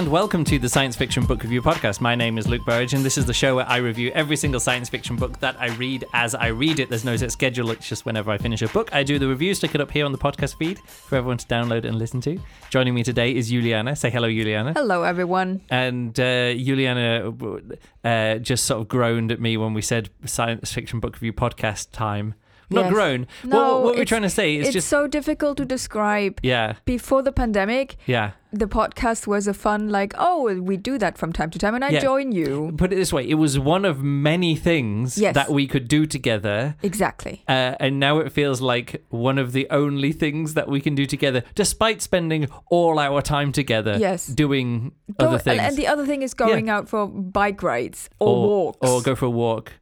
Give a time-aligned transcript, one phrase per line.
[0.00, 2.00] And welcome to the Science Fiction Book Review Podcast.
[2.00, 4.58] My name is Luke Burridge, and this is the show where I review every single
[4.58, 6.88] science fiction book that I read as I read it.
[6.88, 9.52] There's no set schedule, it's just whenever I finish a book, I do the review,
[9.52, 12.38] stick it up here on the podcast feed for everyone to download and listen to.
[12.70, 13.94] Joining me today is Juliana.
[13.94, 14.72] Say hello, Juliana.
[14.72, 15.60] Hello, everyone.
[15.68, 17.34] And uh, Juliana
[18.02, 21.90] uh, just sort of groaned at me when we said Science Fiction Book Review Podcast
[21.92, 22.32] time.
[22.70, 22.92] Not Yes.
[22.92, 23.26] groan.
[23.44, 24.88] No, what, what we're trying to say is it's just.
[24.88, 26.38] so difficult to describe.
[26.42, 28.30] yeah, Before the pandemic, yeah.
[28.52, 31.84] the podcast was a fun, like, oh, we do that from time to time, and
[31.84, 32.00] I Yeah.
[32.00, 32.72] join you.
[32.76, 35.34] Put it this way it was one of many things Yes.
[35.34, 36.76] that we could do together.
[36.82, 37.42] Exactly.
[37.48, 41.06] Uh, and now it feels like one of the only things that we can do
[41.06, 44.26] together, despite spending all our time together Yes.
[44.28, 45.60] doing Go- other things.
[45.60, 48.88] And the other thing is going out for bike rides or, walks.
[48.88, 49.72] Or go for a walk.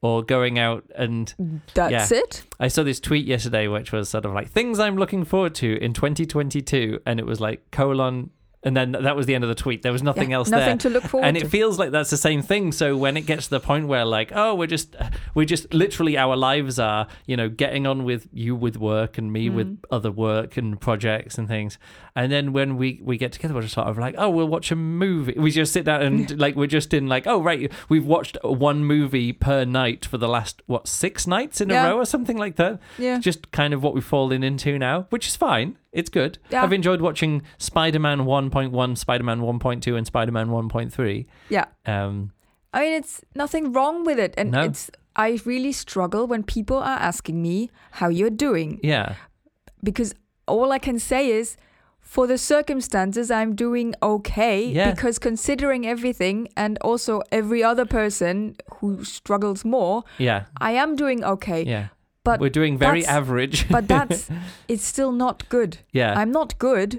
[0.00, 1.34] Or going out and
[1.74, 2.44] That's it.
[2.60, 5.76] I saw this tweet yesterday which was sort of like things I'm looking forward to
[5.82, 8.30] in 2022 and it was like colon
[8.64, 9.82] and then that was the end of the tweet.
[9.82, 10.76] There was nothing Yeah, else nothing there.
[10.78, 11.44] to look forward and to.
[11.44, 14.04] it feels like that's the same thing so when it gets to the point where
[14.04, 14.94] like oh we're just
[15.34, 19.32] we're just literally our lives are you know getting on with you with work and
[19.32, 19.78] me with Mm.
[19.90, 21.78] other work and projects and things
[22.20, 24.70] and then when we we get together we're just sort of like oh we'll watch
[24.72, 28.04] a movie we just sit down and like we're just in like oh right we've
[28.14, 31.86] watched one movie per night for the last what six nights in Yeah.
[31.86, 33.18] a row or something like that Yeah.
[33.18, 35.76] just kind of what we've fallen into now, which is fine.
[35.92, 36.38] It's good.
[36.50, 36.62] Yeah.
[36.62, 41.26] I've enjoyed watching Spider Man 1.1, Spider Man 1.2, and Spider Man 1.3.
[41.48, 41.64] Yeah.
[41.86, 42.32] Um,
[42.74, 44.34] I mean, it's nothing wrong with it.
[44.36, 44.60] And No.
[44.62, 48.80] it's, I really struggle when people are asking me how you're doing.
[48.82, 49.14] yeah.
[49.82, 50.14] because
[50.46, 51.56] all I can say is
[52.14, 54.90] for the circumstances I'm doing okay Yeah.
[54.94, 60.40] because considering everything and also every other person who struggles more Yeah.
[60.70, 61.86] I am doing okay Yeah.
[62.24, 63.68] but We're doing very average.
[63.68, 64.30] but that's
[64.68, 66.14] it's still not good yeah.
[66.22, 66.90] I'm not good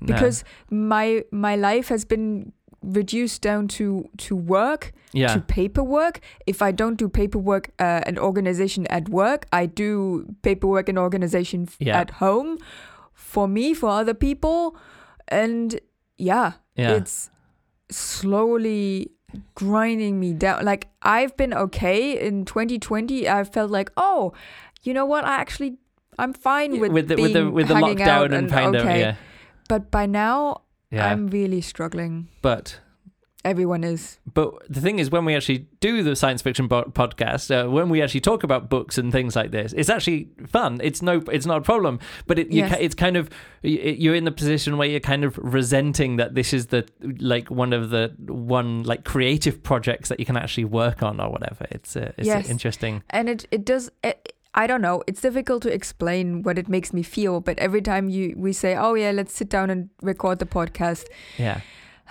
[0.00, 0.06] No.
[0.12, 2.52] because my my life has been
[2.82, 3.86] reduced down to
[4.28, 5.34] to work yeah.
[5.34, 6.20] to paperwork.
[6.46, 11.66] If I don't do paperwork uh, and organization at work, I do paperwork and organization
[11.78, 12.00] Yeah.
[12.00, 12.58] at home
[13.16, 14.76] for me, for other people.
[15.26, 15.80] And
[16.16, 16.92] yeah, Yeah.
[16.92, 17.30] it's
[17.90, 19.10] slowly
[19.54, 20.64] grinding me down.
[20.64, 23.28] Like I've been okay in 2020.
[23.28, 24.32] I felt like, oh,
[24.82, 25.24] you know what?
[25.24, 25.78] I actually,
[26.18, 29.00] I'm fine with, with the with the with the lockdown and kind okay.
[29.00, 29.14] yeah.
[29.68, 31.10] But by now, Yeah.
[31.10, 32.28] I'm really struggling.
[32.42, 32.78] but
[33.46, 34.18] Everyone is.
[34.34, 37.88] But the thing is, when we actually do the science fiction bo- podcast, uh, when
[37.88, 40.80] we actually talk about books and things like this, it's actually fun.
[40.82, 42.00] It's no, it's not a problem.
[42.26, 42.70] But it, you yes.
[42.72, 43.30] ca- it's kind of
[43.62, 46.84] you're in the position where you're kind of resenting that this is the
[47.20, 51.30] like one of the one like creative projects that you can actually work on or
[51.30, 51.66] whatever.
[51.70, 52.50] It's uh, it's Yes.
[52.50, 53.02] interesting.
[53.10, 55.02] and it it does it, I don't know.
[55.06, 58.74] It's difficult to explain what it makes me feel, but every time you we say,
[58.74, 61.04] "Oh yeah, let's sit down and record the podcast,"
[61.38, 61.60] Yeah,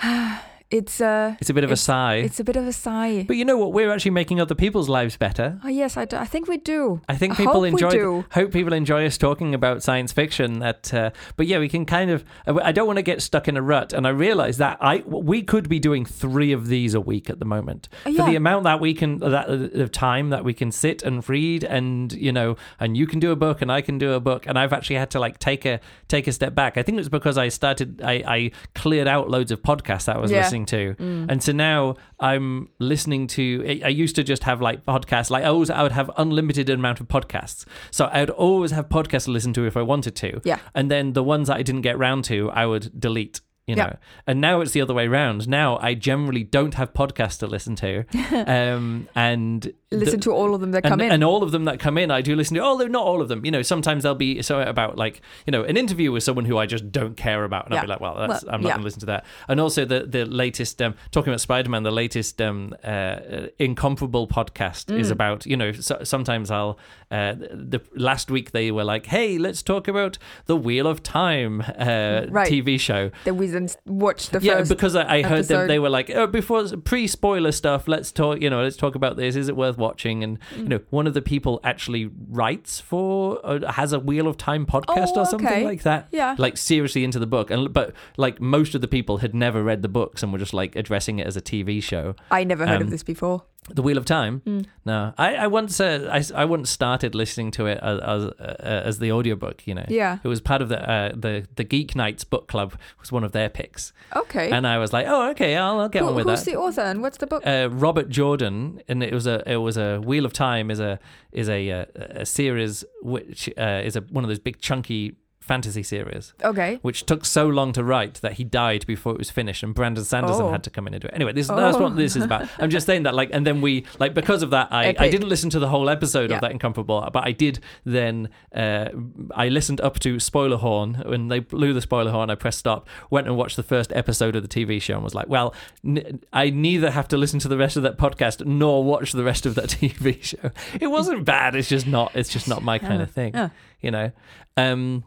[0.77, 2.15] it's uh it's a bit of a It's- sigh.
[2.15, 3.23] it's a bit of a sigh.
[3.27, 3.73] But you know what?
[3.73, 5.59] We're actually making other people's lives better.
[5.63, 7.01] Oh yes, I, do, I think we do.
[7.09, 7.89] I think I people hope we enjoy.
[7.91, 8.25] do.
[8.31, 10.59] Hope people enjoy us talking about science fiction.
[10.59, 12.23] That, uh, but yeah, we can kind of.
[12.47, 15.41] I don't want to get stuck in a rut, and I realize that I we
[15.41, 18.63] could be doing three of these a week at the moment Oh, for the amount
[18.65, 22.55] that we can that of time that we can sit and read, and you know,
[22.79, 24.97] and you can do a book, and I can do a book, and I've actually
[24.97, 26.77] had to like take a take a step back.
[26.77, 28.01] I think it was because I started.
[28.03, 30.41] I, I cleared out loads of podcasts that I was Yeah.
[30.41, 31.25] listening to, mm.
[31.29, 33.63] and so now I'm listening to.
[33.67, 35.29] I- I used to just have like podcasts.
[35.29, 37.65] Like I always, I would have unlimited amount of podcasts.
[37.91, 40.41] So I would always have podcasts to listen to if I wanted to.
[40.43, 40.59] Yeah.
[40.73, 43.41] And then the ones that I didn't get round to, I would delete.
[43.67, 43.85] You Yeah.
[43.85, 43.95] know,
[44.27, 45.47] and now it's the other way around.
[45.47, 48.03] Now I generally don't have podcasts to listen to,
[48.47, 51.11] um, and Listen the- to all of them that come and, in.
[51.11, 52.61] and all of them that come in, I do listen to.
[52.61, 53.43] Although not all of them.
[53.45, 56.57] You know, sometimes they'll be so about like you know an interview with someone who
[56.59, 58.73] I just don't care about, and I'll be like, well, that's, Well, I'm not yeah.
[58.75, 59.25] going to listen to that.
[59.47, 63.17] And also the the latest um, talking about Spider Man, the latest um, uh,
[63.57, 64.99] incomparable podcast Mm.
[64.99, 66.78] is about you know so, sometimes I'll
[67.09, 71.61] uh, the last week they were like, hey, let's talk about the Wheel of Time
[71.61, 72.51] uh, Right.
[72.51, 73.11] TV show.
[73.23, 74.69] that we then watched the yeah, first.
[74.69, 75.67] because I, I heard them.
[75.67, 78.41] They were like, oh, before pre spoiler stuff, let's talk.
[78.41, 79.35] You know, let's talk about this.
[79.35, 80.23] Is it worth watching?
[80.23, 80.57] And Mm.
[80.57, 84.66] you know, one of the people actually writes for uh, has a Wheel of Time
[84.66, 85.63] podcast Oh, or something okay.
[85.66, 86.07] like that.
[86.11, 86.35] Yeah.
[86.37, 87.49] like seriously into the book.
[87.49, 90.53] And but like most of the people had never read the books and were just
[90.53, 92.16] like addressing it as a TV show.
[92.29, 93.43] I never heard um, of this before.
[93.67, 94.41] The Wheel of Time.
[94.46, 94.66] Mm.
[94.85, 98.56] No, I, I once uh, I, I once started listening to it as as, uh,
[98.85, 99.66] as the audiobook.
[99.66, 100.20] You know, Yeah.
[100.23, 103.32] it was part of the uh, the the Geek Nights book club was one of
[103.32, 104.52] their picks, Okay.
[104.52, 106.52] and I was like, oh okay, I'll, I'll get Who- on with who's that.
[106.52, 107.41] the author and what's the book?
[107.47, 111.00] uh, Robert Jordan, and it was a it was a Wheel of Time is a
[111.32, 115.83] is a uh, a series which uh, is a one of those big chunky fantasy
[115.83, 116.79] series, Okay.
[116.81, 120.03] which took so long to write that he died before it was finished, and Brandon
[120.03, 120.51] Sanderson Oh.
[120.51, 121.13] had to come in and do it.
[121.13, 121.83] Anyway, this that's Oh.
[121.83, 122.47] what this is about.
[122.59, 125.29] I'm just saying that, like, and then we like because of that, I, I didn't
[125.29, 126.37] listen to the whole episode Yeah.
[126.37, 128.29] of that Incomparable, but I did then.
[128.55, 128.89] Uh,
[129.35, 132.29] I listened up to spoiler horn when they blew the spoiler horn.
[132.29, 135.13] I pressed stop, went and watched the first episode of the TV show, and was
[135.13, 135.53] like, well,
[135.85, 139.23] n- I neither have to listen to the rest of that podcast nor watch the
[139.23, 140.51] rest of that TV show.
[140.79, 141.55] It wasn't bad.
[141.55, 142.15] It's just not.
[142.15, 143.33] It's just not my kind of thing.
[143.33, 143.49] Yeah.
[143.81, 144.11] You know.
[144.57, 145.03] Um,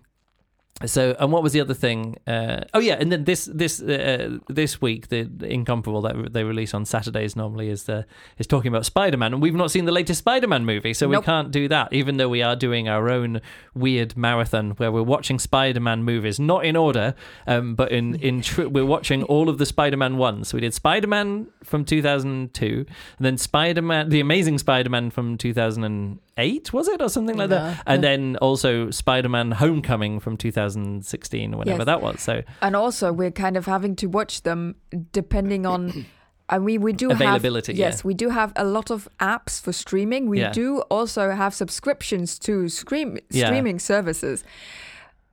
[0.86, 2.16] so, and what was the other thing?
[2.26, 6.44] Uh, oh yeah, and then this this uh, this week, the, the incomparable that they
[6.44, 8.06] release on Saturdays normally is the
[8.38, 11.08] is talking about Spider Man, and we've not seen the latest Spider Man movie, so
[11.08, 11.92] we can't do that.
[11.92, 13.40] Even though we are doing our own
[13.74, 17.14] weird marathon where we're watching Spider Man movies, not in order,
[17.46, 20.48] um, but in in tr- we're watching all of the Spider Man ones.
[20.48, 22.86] So we did Spider Man from two thousand two,
[23.16, 27.02] and then Spider Man, the Amazing Spider Man from two thousand and eight, was it
[27.02, 27.74] or something like Yeah.
[27.74, 31.86] that, and then also Spider Man Homecoming from two thousand sixteen, whenever Yes.
[31.86, 32.20] that was.
[32.22, 34.76] So And also, we're kind of having to watch them
[35.12, 36.06] depending on.
[36.50, 39.70] I mean, we do Availability, Have, yes, we do have a lot of apps for
[39.70, 40.30] streaming.
[40.30, 40.50] We Yeah.
[40.50, 43.44] do also have subscriptions to stream Yeah.
[43.48, 44.44] streaming services.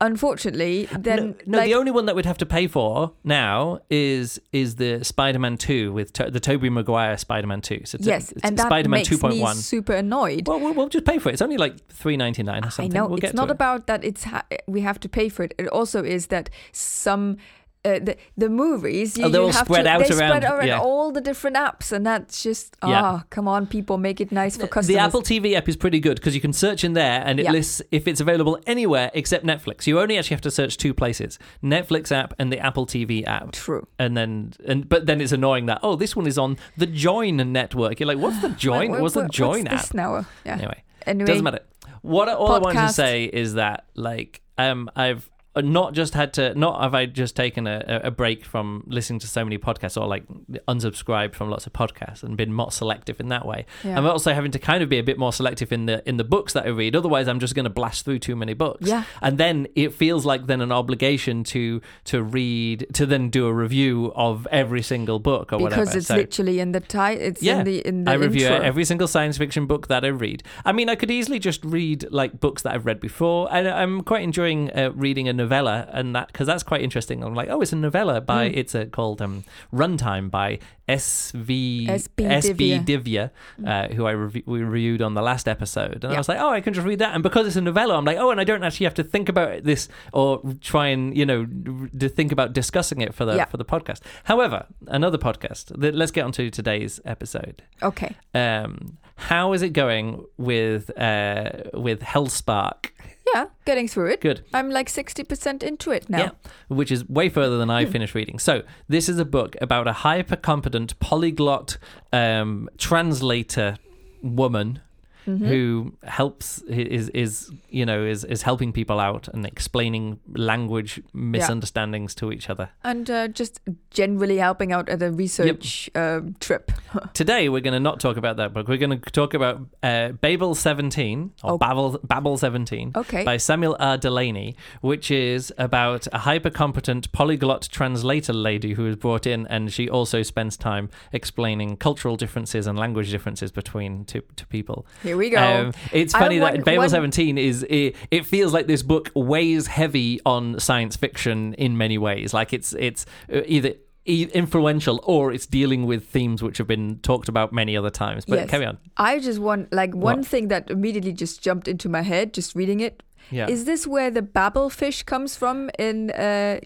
[0.05, 3.79] Unfortunately, then no, no like, the only one that we'd have to pay for now
[3.89, 7.81] is is the Spider Man two with to- the Tobey Maguire Spider Man two.
[7.85, 10.47] So it's, yes, it's and that Spider Man makes two point me super annoyed.
[10.47, 11.33] Well, well, we'll just pay for it.
[11.33, 12.95] It's only like three ninety nine or something.
[12.95, 13.51] I know we'll it's not it.
[13.51, 14.03] about that.
[14.03, 15.53] It's ha- we have to pay for it.
[15.57, 17.37] It also is that some.
[17.85, 20.43] Uh, the the movies you, Oh, they're all have spread to, out they around, spread
[20.43, 20.79] around yeah.
[20.79, 23.19] all the different apps and that's just ah Yeah.
[23.29, 24.87] come on people make it nice for customers.
[24.87, 27.43] The Apple TV app is pretty good because you can search in there and it
[27.43, 27.51] Yeah.
[27.57, 29.85] lists if it's available anywhere except Netflix.
[29.87, 33.51] You only actually have to search two places: Netflix app and the Apple TV app.
[33.51, 36.87] true And then, and but then it's annoying that oh, this one is on the
[36.87, 37.99] Joyn network.
[37.99, 38.89] You're like, what's the Joyn?
[38.89, 39.93] What- what's the Joyn what's app?
[39.93, 41.59] now yeah Anyway, anyway doesn't matter.
[42.01, 45.29] What all I wanted to say is that like um I've
[45.61, 49.27] not just had to not have I just taken a, a break from listening to
[49.27, 50.23] so many podcasts or like
[50.67, 53.65] unsubscribed from lots of podcasts and been more selective in that way.
[53.83, 53.97] Yeah.
[53.97, 56.23] I'm also having to kind of be a bit more selective in the in the
[56.23, 56.95] books that I read.
[56.95, 58.87] Otherwise, I'm just going to blast through too many books.
[58.87, 59.03] Yeah.
[59.21, 63.53] and then it feels like then an obligation to to read to then do a
[63.53, 65.97] review of every single book or because whatever.
[65.97, 67.59] it's So- literally in the title it's Yeah.
[67.59, 68.61] in the in the I review intro.
[68.65, 70.43] every single science fiction book that I read.
[70.63, 74.01] I mean, I could easily just read like books that I've read before, and I'm
[74.01, 77.23] quite enjoying uh, reading a novella, and that because that's quite interesting.
[77.23, 78.57] I'm like, oh, it's a novella by Mm.
[78.57, 79.43] it's a, called um,
[79.73, 81.87] Runtime by S.V.
[81.89, 82.25] S.B.
[82.25, 82.79] S.B.
[82.79, 82.85] Divya.
[82.85, 86.39] Divya, uh, who I rev- we reviewed on the last episode, and I was like,
[86.39, 88.39] oh, I can just read that, and because it's a novella, I'm like, oh, and
[88.39, 91.41] I don't actually have to think about this or try and you know
[91.81, 93.45] r- to think about discussing it for the Yeah.
[93.45, 94.01] for the podcast.
[94.25, 95.79] However, another podcast.
[95.81, 101.49] th- Let's get on to today's episode okay um, how is it going with uh,
[101.73, 102.91] with Hellspark?
[103.33, 104.43] Yeah getting through it Good.
[104.53, 106.29] i'm like 60% into it now Yeah,
[106.67, 108.39] which is way further than I finished reading.
[108.39, 111.77] So this is a book about a hyper competent polyglot
[112.13, 113.77] um, translator
[114.21, 114.79] woman
[115.25, 115.45] Mm-hmm.
[115.45, 122.13] who helps is is you know is is helping people out and explaining language misunderstandings
[122.15, 122.69] to each other.
[122.83, 126.71] and uh, just generally helping out at a research um, trip
[127.13, 128.67] Today we're going to not talk about that book.
[128.67, 131.57] We're going to talk about uh, Babel 17 or Oh.
[131.57, 133.97] Babel Babel 17 okay by Samuel R.
[133.97, 139.71] Delany, which is about a hyper competent polyglot translator lady who is brought in, and
[139.71, 144.85] she also spends time explaining cultural differences and language differences between two, two people.
[145.03, 148.53] here we go Um, it's funny that want- Babel one- 17 is it, it feels
[148.53, 152.33] like this book weighs heavy on science fiction in many ways.
[152.33, 153.73] Like it's it's uh, either
[154.07, 158.25] influential or it's dealing with themes which have been talked about many other times.
[158.25, 158.49] But Yes.
[158.49, 158.77] carry on.
[158.97, 160.27] i just want like one What?
[160.27, 163.01] thing that immediately just jumped into my head just reading it
[163.31, 163.47] Yeah.
[163.49, 166.59] Is this where the babel fish comes from in uh,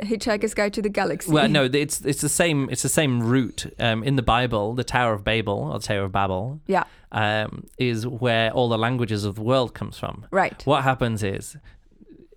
[0.00, 1.30] Hitchhiker's Guide to the Galaxy?
[1.30, 2.68] Well, no, it's it's the same.
[2.70, 4.74] It's the same root um, in the Bible.
[4.74, 8.78] The Tower of Babel or the Tower of Babel Yeah, um, is where all the
[8.78, 10.26] languages of the world comes from.
[10.30, 10.60] right.
[10.64, 11.56] What happens is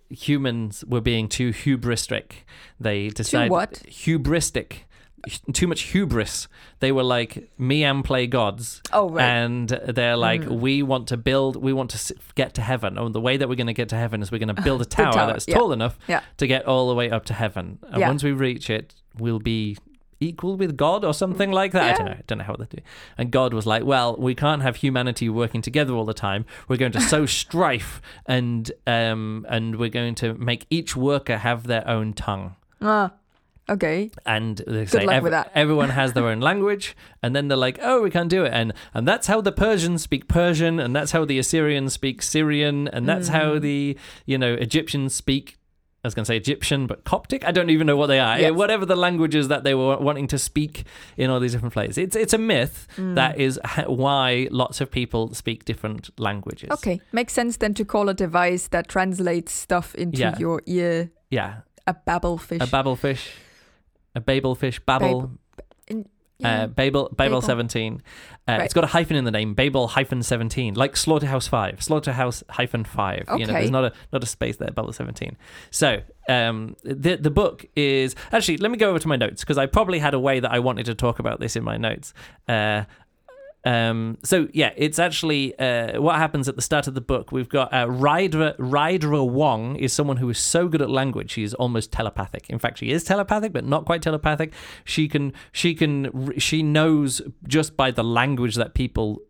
[0.08, 2.44] humans were being too hubristic.
[2.78, 3.82] They decided what?
[3.86, 4.84] hubristic.
[5.52, 6.48] Too much hubris.
[6.80, 9.22] They were like me and play gods, Oh, right.
[9.24, 10.60] and they're like, Mm.
[10.60, 12.96] we want to build, we want to get to heaven.
[12.98, 14.80] Oh, the way that we're going to get to heaven is we're going to build
[14.80, 15.56] a tower, tower, that's yeah.
[15.56, 16.20] tall enough Yeah.
[16.38, 17.78] to get all the way up to heaven.
[17.90, 18.08] And Yeah.
[18.08, 19.76] once we reach it, we'll be
[20.22, 21.82] equal with God or something like that.
[21.82, 22.12] I don't Yeah.
[22.12, 22.18] know.
[22.18, 22.78] I don't know how they do.
[23.18, 26.44] And God was like, "Well, we can't have humanity working together all the time.
[26.68, 31.66] We're going to sow strife, and um, and we're going to make each worker have
[31.66, 33.12] their own tongue." Ah,
[33.70, 34.10] Okay.
[34.26, 35.52] and they say luck ev- with that.
[35.54, 38.72] everyone has their own language and then they're like oh we can't do it and
[38.94, 43.08] and that's how the persians speak persian and that's how the assyrians speak syrian and
[43.08, 43.60] that's how Mm.
[43.60, 43.96] the
[44.26, 45.56] you know egyptians speak
[46.02, 47.44] I was going to say Egyptian, but Coptic.
[47.44, 48.40] I don't even know what they are.
[48.40, 48.52] Yes.
[48.54, 50.84] Whatever the languages that they were wanting to speak
[51.18, 51.98] in all these different places.
[51.98, 53.16] It's it's a myth Mm.
[53.16, 56.70] that is why lots of people speak different languages.
[56.70, 57.02] Okay.
[57.12, 60.38] Makes sense then to call a device that translates stuff into Yeah.
[60.38, 61.52] your ear Yeah,
[61.86, 62.62] a babblefish.
[62.62, 63.28] a babelfish,
[64.14, 65.32] a babelfish, babel,
[65.88, 66.06] In-
[66.42, 66.66] Uh.
[66.68, 67.42] Babel, Babel Babel.
[67.42, 68.00] 17.
[68.48, 68.62] Uh, Right.
[68.62, 72.82] It's got a hyphen in the name, Babel hyphen 17, like Slaughterhouse 5, Slaughterhouse hyphen
[72.84, 73.24] 5.
[73.36, 73.52] You know, Okay.
[73.52, 75.36] there's not a not a space there, Babel 17.
[75.70, 76.00] So,
[76.30, 78.56] um, the the book is actually.
[78.56, 80.60] Let me go over to my notes because I probably had a way that I
[80.60, 82.14] wanted to talk about this in my notes.
[82.48, 82.84] Uh,
[83.64, 87.30] um, so yeah, it's actually uh, what happens at the start of the book.
[87.30, 91.52] We've got uh, Rydra Rydra Wong is someone who is so good at language she's
[91.54, 92.48] almost telepathic.
[92.48, 94.52] In fact, she is telepathic, but not quite telepathic.
[94.84, 99.20] She can she can she knows just by the language that people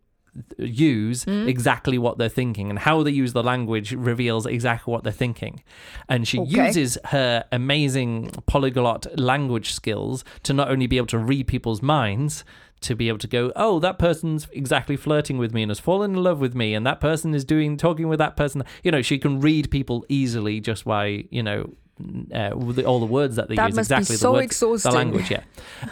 [0.59, 5.13] use exactly what they're thinking and how they use the language reveals exactly what they're
[5.13, 5.61] thinking
[6.09, 6.67] and she Okay.
[6.69, 12.45] uses her amazing polyglot language skills to not only be able to read people's minds
[12.81, 16.13] to be able to go oh that person's exactly flirting with me and has fallen
[16.13, 18.63] in love with me and that person is doing talking with that person.
[18.83, 21.75] You know she can read people easily just by you know
[22.35, 24.45] uh, the, all the words that they That use must be exactly so the words,
[24.45, 24.91] exhausting.
[24.91, 25.43] the language yeah.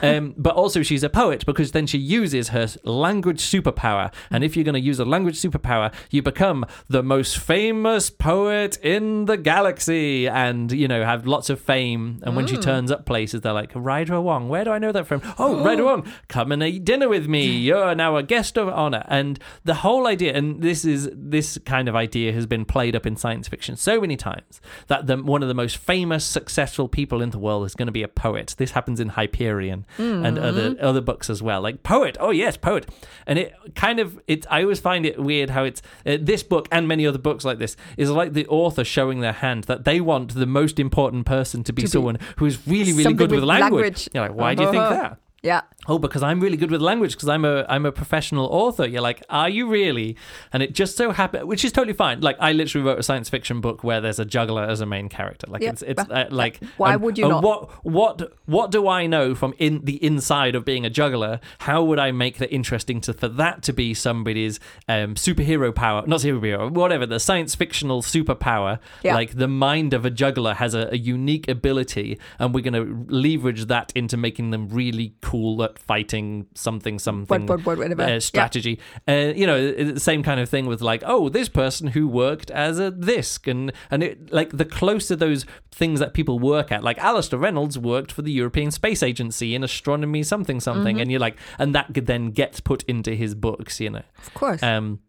[0.02, 4.12] Um, but also she's a poet because then she uses her language superpower.
[4.30, 8.78] And if you're going to use a language superpower you become the most famous poet
[8.82, 12.20] in the galaxy and you know have lots of fame.
[12.22, 15.06] And when she turns up places they're like Rydra Wong where do I know that
[15.06, 15.22] from?
[15.38, 17.46] Oh Rydra Wong come and eat dinner with me.
[17.68, 19.04] You're now a guest of honor.
[19.08, 23.06] And the whole idea and this is this kind of idea has been played up
[23.06, 27.20] in science fiction so many times that the, one of the most famous successful people
[27.22, 30.76] in the world is going to be a poet this happens in Hyperion and other
[30.80, 32.88] other books as well like poet oh yes poet
[33.26, 36.68] and it kind of it I always find it weird how it's uh, this book
[36.72, 40.00] and many other books like this is like the author showing their hand that they
[40.00, 43.30] want the most important person to be To be someone who is really really good
[43.30, 44.08] with with language, language.
[44.12, 44.94] you're like why do you think Uh-huh.
[44.94, 45.60] that Yeah.
[45.88, 48.86] Oh because i'm really good with language because i'm a i'm a professional author.
[48.86, 50.16] You're like are you really?
[50.52, 52.20] And it just so happened which is totally fine.
[52.20, 55.08] Like i literally wrote a science fiction book where there's a juggler as a main
[55.08, 55.46] character.
[55.48, 57.42] Like Yeah, it's it's uh, like why and- would you not?
[57.42, 61.40] what what what do i know from in the inside of being a juggler?
[61.60, 66.04] How would i make that interesting to for that to be somebody's um superhero power
[66.06, 68.78] not superhero whatever the science fictional superpower?
[69.02, 69.14] Yeah.
[69.14, 73.06] like the mind of a juggler has a, a unique ability and we're going to
[73.12, 78.02] leverage that into making them really cool at fighting something something What, what, what, whatever.
[78.02, 78.18] uh, Yeah.
[78.18, 78.78] strategy.
[79.08, 82.50] Uh, you know, the same kind of thing with like, oh, this person who worked
[82.50, 86.82] as a this, and and it like the closer those things that people work at,
[86.84, 91.00] like Alastair Reynolds worked for the European Space Agency in astronomy, something something, Mm-hmm.
[91.02, 94.02] and you're like, and that could then get put into his books, you know.
[94.26, 94.62] Of course.
[94.62, 95.00] Um,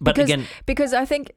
[0.00, 1.30] but because, again, because I think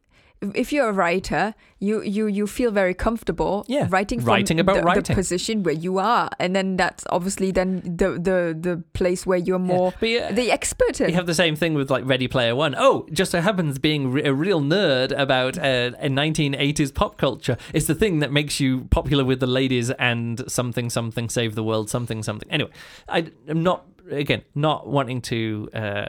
[0.56, 4.76] if you're a writer, you you you feel very comfortable Yeah, writing from writing about
[4.76, 5.16] the, the writing.
[5.16, 9.60] position where you are, and then that's obviously then the the the place where you're
[9.60, 11.10] more yeah, the expert in.
[11.10, 12.74] You have the same thing with like Ready Player One.
[12.78, 17.58] Oh, just so happens being re- a real nerd about uh, a 1980s pop culture
[17.74, 21.64] is the thing that makes you popular with the ladies and something something save the
[21.64, 22.50] world something something.
[22.52, 22.72] Anyway,
[23.08, 26.08] I, am not again not wanting to uh,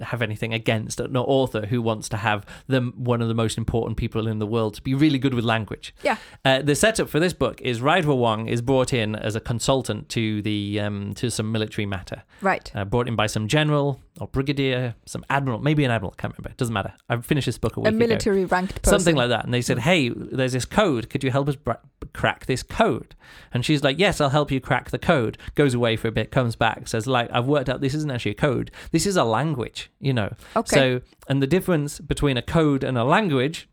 [0.00, 3.96] have anything against an author who wants to have them one of the most important
[3.96, 5.94] people in the world to be really good with language.
[6.02, 6.16] Yeah.
[6.44, 10.08] Uh, the setup for this book is Rydra Wong is brought in as a consultant
[10.10, 12.70] to the um, to some military matter right.
[12.74, 16.50] uh, brought in by some general or brigadier, some admiral, maybe an admiral, can't remember.
[16.50, 16.92] It doesn't matter.
[17.08, 17.98] I finished this book a week A ago.
[17.98, 18.98] military ranked person.
[18.98, 19.44] Something like that.
[19.44, 19.80] And they said, mm.
[19.80, 21.08] hey, there's this code.
[21.08, 21.76] Could you help us bra-
[22.12, 23.14] crack this code?
[23.52, 25.38] And she's like, yes, I'll help you crack the code.
[25.54, 28.32] Goes away for a bit, comes back, says, like, I've worked out this isn't actually
[28.32, 28.70] a code.
[28.92, 30.34] This is a language, you know.
[30.54, 30.76] Okay.
[30.76, 33.68] So, and the difference between a code and a language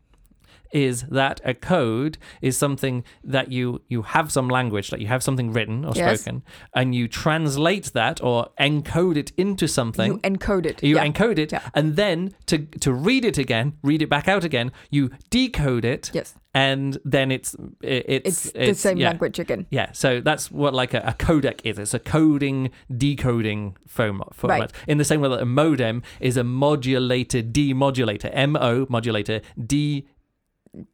[0.72, 5.22] is that a code is something that you you have some language like you have
[5.22, 6.20] something written or Yes.
[6.20, 6.42] spoken
[6.74, 10.82] and you translate that or encode it into something you encode it.
[10.82, 11.06] you yeah.
[11.06, 11.62] encode it Yeah.
[11.74, 16.10] and then to to read it again read it back out again you decode it
[16.12, 16.34] yes.
[16.54, 19.08] and then it's it, it's It's, the same yeah.
[19.10, 19.66] language again.
[19.70, 21.78] yeah, so that's what like a, a codec is.
[21.78, 24.34] It's a coding, decoding format.
[24.34, 24.60] format.
[24.60, 24.72] Right.
[24.86, 30.06] In the same way that a modem is a modulator, demodulator, M O modulator, D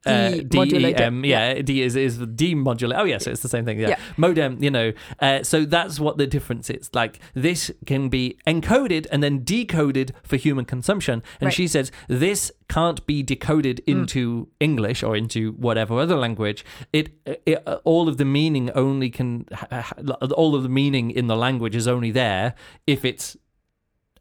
[0.06, 2.98] uh, DEM, yeah, D is is the demodulate.
[2.98, 3.78] Oh, yes, it's the same thing.
[3.80, 3.98] Yeah, Yeah.
[4.16, 4.62] modem.
[4.62, 6.90] You know, uh, so that's what the difference is.
[6.94, 11.54] Like this can be encoded and then decoded for human consumption, and Right.
[11.54, 16.64] she says this can't be decoded into English or into whatever other language.
[16.92, 17.10] It,
[17.46, 19.92] it all of the meaning only can ha-
[20.34, 22.54] all of the meaning in the language is only there
[22.86, 23.36] if it's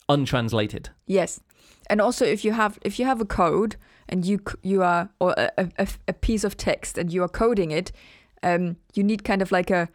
[0.09, 0.89] untranslated.
[1.05, 1.39] Yes,
[1.89, 3.75] and also if you have if you have a code
[4.13, 7.71] and you you are or a, a, a piece of text and you are coding
[7.71, 7.91] it,
[8.43, 9.89] um, you need kind of like a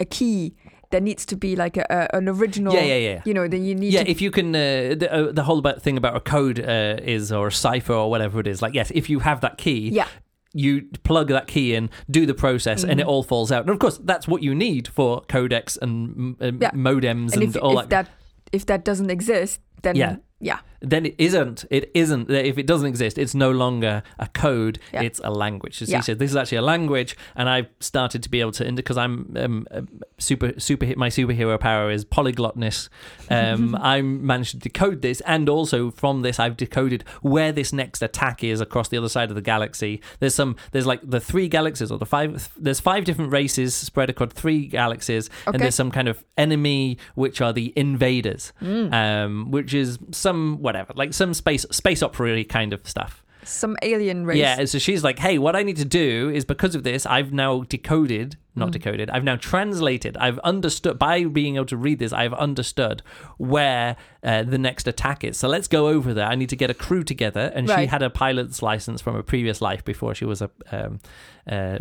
[0.00, 0.54] a key.
[0.90, 2.72] There needs to be like a, a an original.
[2.74, 3.22] Yeah, yeah, yeah.
[3.24, 4.10] You know, then you need Yeah, to.
[4.10, 7.32] if you can, uh, the, uh, the whole about thing about a code uh, is
[7.32, 8.62] or a cipher or whatever it is.
[8.62, 10.06] Like, yes, if you have that key, yeah,
[10.52, 13.10] you plug that key in, do the process, and it Mhm.
[13.10, 13.62] all falls out.
[13.62, 16.70] And of course, that's what you need for codecs and uh, Yeah.
[16.72, 18.06] modems and and, if, all if that.
[18.06, 18.08] that
[18.52, 20.16] if that doesn't exist, then Yeah.
[20.44, 20.58] Yeah,
[20.94, 21.64] Then it isn't.
[21.70, 22.28] It isn't.
[22.30, 24.78] If it doesn't exist, it's no longer a code.
[24.92, 25.00] Yeah.
[25.06, 25.74] It's a language.
[25.78, 25.98] So Yeah.
[26.00, 28.98] she said, "This is actually a language," and i've started to be able to because
[29.04, 29.80] I'm um, uh,
[30.18, 30.86] super super.
[31.04, 32.88] My superhero power is polyglotness.
[33.30, 38.02] Um, I managed to decode this, and also from this, I've decoded where this next
[38.02, 39.92] attack is across the other side of the galaxy.
[40.20, 40.56] There's some.
[40.72, 42.50] There's like the three galaxies or the five.
[42.66, 45.54] There's five different races spread across three galaxies, Okay.
[45.54, 48.92] and there's some kind of enemy which are the invaders Mm.
[49.02, 53.22] um, which is some whatever, like some space space opera kind of stuff.
[53.44, 54.38] some alien race.
[54.38, 57.30] Yeah, so she's like, "Hey, what I need to do is because of this, I've
[57.32, 58.72] now decoded, not Mm.
[58.72, 63.02] decoded, I've now translated, I've understood by being able to read this, I've understood
[63.36, 65.36] where uh, the next attack is.
[65.36, 66.26] So let's go over there.
[66.26, 69.22] I need to get a crew together, and she had a pilot's license from a
[69.22, 71.00] previous life before she was a." Um,
[71.46, 71.76] uh,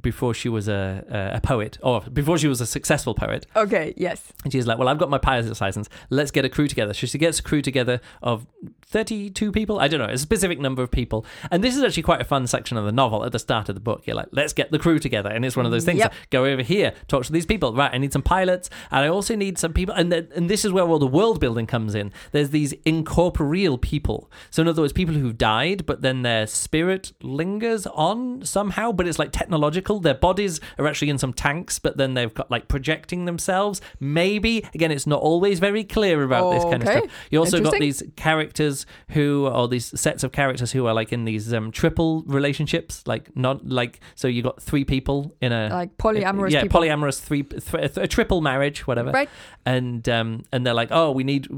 [0.00, 3.92] before she was a, a a poet, or before she was a successful poet, Okay.
[3.96, 4.32] Yes.
[4.44, 5.88] and she's like, "Well, I've got my pilot's license.
[6.08, 8.46] Let's get a crew together." So she gets a crew together of
[8.86, 9.80] thirty-two people.
[9.80, 11.26] I don't know, a specific number of people.
[11.50, 13.24] And this is actually quite a fun section of the novel.
[13.24, 15.56] At the start of the book, you're like, "Let's get the crew together," and it's
[15.56, 15.98] one of those things.
[16.02, 16.12] Yep.
[16.12, 17.74] like, Go over here, talk to these people.
[17.74, 19.94] Right, I need some pilots, and I also need some people.
[19.94, 22.12] And and this is where all the world building comes in.
[22.32, 24.30] There's these incorporeal people.
[24.50, 28.92] So in other words, people who've died, but then their spirit lingers on somehow.
[28.92, 30.00] But it's like technological.
[30.00, 33.80] Their bodies are actually in some tanks, but then they've got like projecting themselves.
[34.00, 37.10] Maybe again, it's not always very clear about this kind of stuff.
[37.30, 41.24] You also got these characters who, or these sets of characters who are like in
[41.24, 45.91] these um, triple relationships, like not like so you got three people in a Like
[45.98, 46.80] polyamorous yeah, people.
[46.80, 49.10] polyamorous three, th- a triple marriage, whatever.
[49.10, 49.28] Right.
[49.64, 51.48] And um, and they're like, oh, we need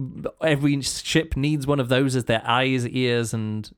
[0.40, 3.70] every ship needs one of those as their eyes, ears, and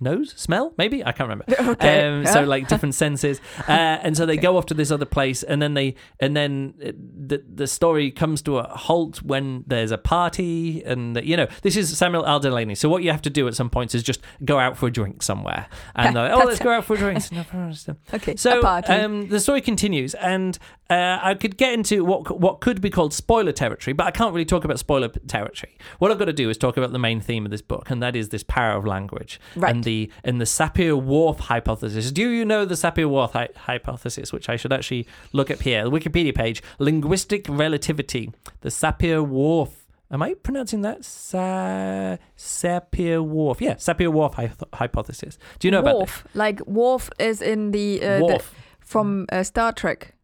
[0.00, 1.44] nose, smell, maybe I can't remember.
[1.76, 2.06] Okay.
[2.06, 5.42] Um, so like different senses, uh, and so they go off to this other place,
[5.42, 6.92] and then they and then uh,
[7.26, 11.76] the the story comes to a halt when there's a party, and you know this
[11.76, 12.40] is Samuel L.
[12.40, 12.74] Delany.
[12.74, 14.90] So what you have to do at some points is just go out for a
[14.92, 17.32] drink somewhere, and they're like, oh, let's go out for a drink.
[17.32, 17.74] No problem.
[18.14, 18.36] Okay.
[18.36, 20.58] So um, the story continues, and
[20.90, 24.32] uh, I could get into what what could be called spoiler territory, but I can't
[24.32, 25.76] really talk about spoiler territory.
[25.98, 28.02] What I've got to do is talk about the main theme of this book, and
[28.02, 29.74] that is this power of language Right.
[29.74, 32.12] and the and the Sapir-Whorf hypothesis.
[32.12, 35.82] Do you know the Sapir-Whorf hy- hypothesis, which I should actually look up here?
[35.84, 38.30] The Wikipedia page, linguistic relativity.
[38.60, 39.70] The Sapir-Whorf.
[40.10, 41.04] Am I pronouncing that?
[41.04, 43.60] Sa- Sapir-Whorf.
[43.60, 45.38] Yeah, Sapir-Whorf hy- hypothesis.
[45.58, 46.10] Do you know about this?
[46.10, 46.26] Worf.
[46.34, 48.42] Like Worf is in the, uh, the
[48.80, 50.14] from uh, Star Trek.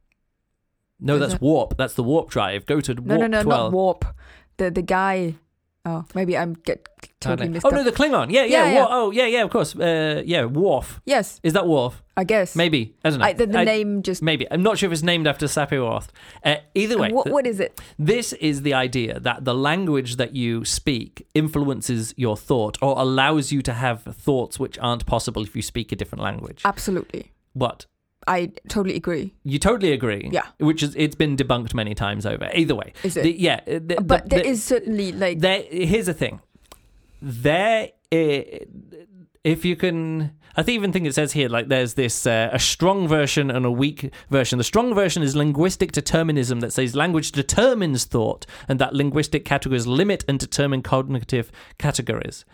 [1.00, 1.76] No, Is that's it- warp.
[1.76, 2.64] That's the warp drive.
[2.66, 3.72] Go to warp No, no, no, 12.
[3.72, 4.04] not Warp.
[4.58, 5.34] The the guy.
[5.84, 6.88] Oh, maybe I'm get
[7.20, 7.74] totally mixed oh up.
[7.74, 8.30] no, the Klingon.
[8.30, 8.66] Yeah, yeah.
[8.66, 8.86] Yeah, yeah.
[8.88, 9.42] Oh, yeah, yeah.
[9.42, 9.74] Of course.
[9.74, 11.00] Uh, yeah, Worf.
[11.04, 12.02] yes, Is that Worf?
[12.16, 12.54] I guess.
[12.54, 12.94] Maybe.
[13.04, 13.24] I don't know.
[13.24, 14.22] I, the, the I- name just.
[14.22, 14.46] Maybe.
[14.52, 16.06] I'm not sure if it's named after Sapir-Whorf.
[16.44, 17.80] Uh, either way, what, what is it?
[17.98, 23.50] this is the idea that the language that you speak influences your thought or allows
[23.50, 26.62] you to have thoughts which aren't possible if you speak a different language.
[26.64, 27.32] Absolutely.
[27.54, 27.86] what?
[28.26, 29.34] I totally agree.
[29.44, 30.28] You totally agree.
[30.32, 30.46] Yeah.
[30.58, 32.50] Which is it's been debunked many times over.
[32.54, 32.92] Either way.
[33.02, 33.22] Is it?
[33.24, 33.60] The- yeah.
[33.66, 36.40] uh, the- but the- there the- is certainly like there here's the thing
[37.20, 37.88] there
[39.44, 42.58] if you can i think even think it says here like there's this uh, a
[42.58, 47.32] strong version and a weak version the strong version is linguistic determinism that says language
[47.32, 52.44] determines thought and that linguistic categories limit and determine cognitive categories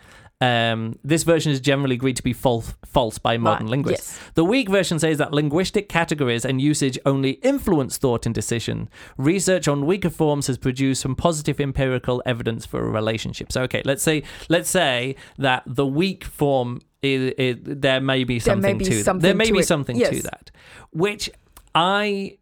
[0.41, 4.17] um, this version is generally agreed to be false, false by modern Right, linguists.
[4.17, 4.31] yes.
[4.35, 8.89] The weak version says that linguistic categories and usage only influence thought and decision.
[9.17, 13.51] Research on weaker forms has produced some positive empirical evidence for a relationship.
[13.51, 18.39] So, okay, let's say let's say that the weak form is, is there may be
[18.39, 19.03] something There may be to that.
[19.03, 19.67] something There may to be it.
[19.67, 20.51] something to that,
[20.91, 21.29] which
[21.75, 22.37] I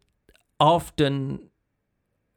[0.60, 1.48] often.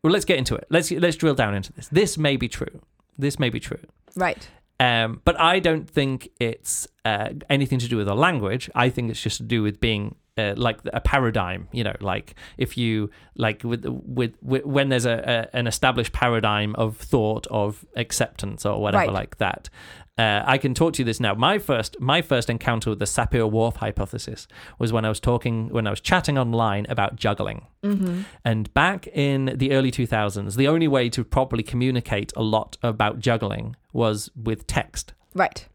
[0.04, 0.65] Well, let's get into it.
[0.71, 1.88] Let's let's drill down into this.
[1.89, 2.82] This may be true.
[3.17, 3.78] This may be true.
[4.15, 4.47] right.
[4.82, 8.70] Um, but I don't think it's uh, anything to do with a language.
[8.74, 11.67] I think it's just to do with being uh, like a paradigm.
[11.72, 16.13] You know, like if you like with with, with when there's a, a an established
[16.13, 19.13] paradigm of thought of acceptance or whatever Right.
[19.13, 19.70] like that.
[20.17, 21.34] Uh, I can talk to you this now.
[21.34, 24.47] My first my first encounter with the Sapir-Whorf hypothesis
[24.78, 27.67] was when I was talking when I was chatting online about juggling.
[27.84, 28.21] Mm-hmm.
[28.43, 33.19] And back in the early 2000s, the only way to properly communicate a lot about
[33.19, 35.65] juggling was with text Right.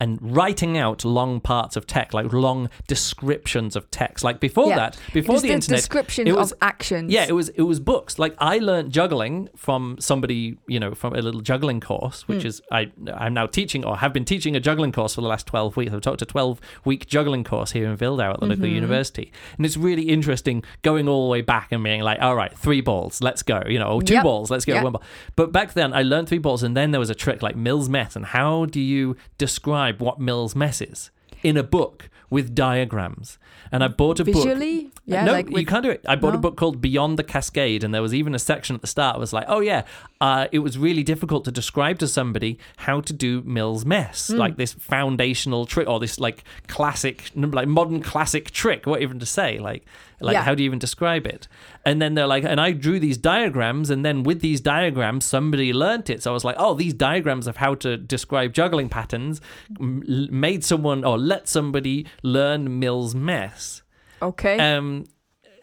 [0.00, 4.24] And writing out long parts of text, like long descriptions of text.
[4.24, 4.76] Like before Yeah.
[4.76, 7.12] that, before the the internet, description it was- of actions.
[7.12, 8.18] yeah, it was it was books.
[8.18, 12.48] Like I learned juggling from somebody, you know, from a little juggling course, which Hmm.
[12.48, 15.46] is I I'm now teaching or have been teaching a juggling course for the last
[15.46, 15.92] twelve weeks.
[15.92, 18.74] I've taught a twelve week juggling course here in Wildau at the local Mm-hmm.
[18.74, 22.56] university, and it's really interesting going all the way back and being like, all right,
[22.56, 24.22] three balls, let's go, you know, two Yep.
[24.22, 24.84] balls, let's go Yep.
[24.84, 25.02] one ball.
[25.36, 27.88] But back then, I learned three balls, and then there was a trick like Mills
[27.88, 29.63] Mess, and how do you describe
[30.00, 31.10] what Mills Mess is
[31.42, 33.38] in a book with diagrams?
[33.72, 34.34] And I bought a book.
[34.34, 36.04] Visually, yeah, no, like you can't do it.
[36.06, 38.82] I bought a book called Beyond the Cascade, and there was even a section at
[38.82, 39.82] the start that was like, oh, yeah,
[40.20, 44.36] uh, it was really difficult to describe to somebody how to do Mills Mess, Hmm.
[44.38, 48.86] like this foundational trick or this like classic, like modern classic trick.
[48.86, 49.58] What even to say?
[49.58, 49.84] Like,
[50.20, 50.42] like Yeah.
[50.42, 51.48] how do you even describe it?
[51.84, 55.72] And then they're like, and I drew these diagrams, and then with these diagrams, somebody
[55.72, 56.22] learnt it.
[56.22, 59.40] So I was like, oh, these diagrams of how to describe juggling patterns
[59.78, 63.82] made someone or let somebody learn Mills Mess.
[64.20, 65.04] okay, Um,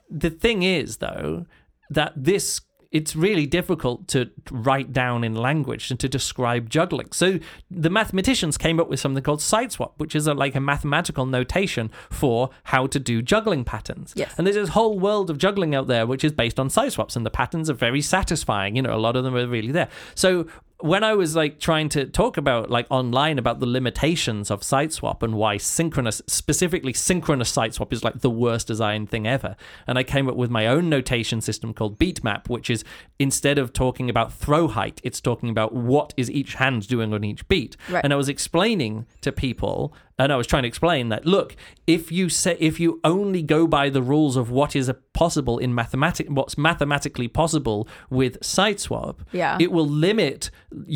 [0.10, 1.46] the thing is, though,
[1.90, 7.08] that this it's really difficult to write down in language and to describe juggling.
[7.14, 10.60] So the mathematicians came up with something called site swap, which is a, like a
[10.60, 14.14] mathematical notation for how to do juggling patterns.
[14.18, 14.34] Yes.
[14.38, 17.16] And there's this whole world of juggling out there which is based on site swaps,
[17.16, 18.76] and the patterns are very satisfying.
[18.76, 19.88] You know, a lot of them are really there.
[20.14, 20.48] So
[20.82, 24.92] when I was like trying to talk about like online about the limitations of site
[24.94, 29.56] swap and why synchronous specifically synchronous site swap is like the worst design thing ever
[29.88, 32.84] and I came up with my own notation system called beatmap which is
[33.20, 37.24] instead of talking about throw height it's talking about what is each hand doing on
[37.24, 38.04] each beat Right.
[38.04, 41.50] and I was explaining to people and I was trying to explain that look
[41.88, 45.58] if you say if you only go by the rules of what is a possible
[45.66, 47.80] in mathematic what's mathematically possible
[48.10, 49.58] with site swap Yeah.
[49.60, 50.50] it will limit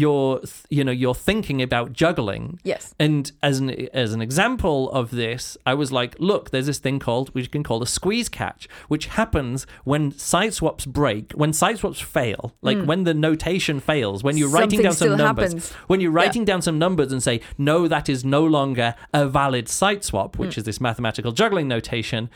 [0.04, 5.12] your you know your thinking about juggling yes, and as an as an example of
[5.12, 8.30] this, I was like, look, there's this thing called which you can call a squeeze
[8.30, 13.80] catch, which happens when site swaps break, when site swaps fail, like when the notation
[13.80, 14.84] fails, when you're writing Hmm.
[14.86, 15.72] Down some numbers, happens.
[15.88, 19.68] when you're writing down some numbers and say, no, that is no longer a valid
[19.70, 22.30] site swap, which is this mathematical juggling notation.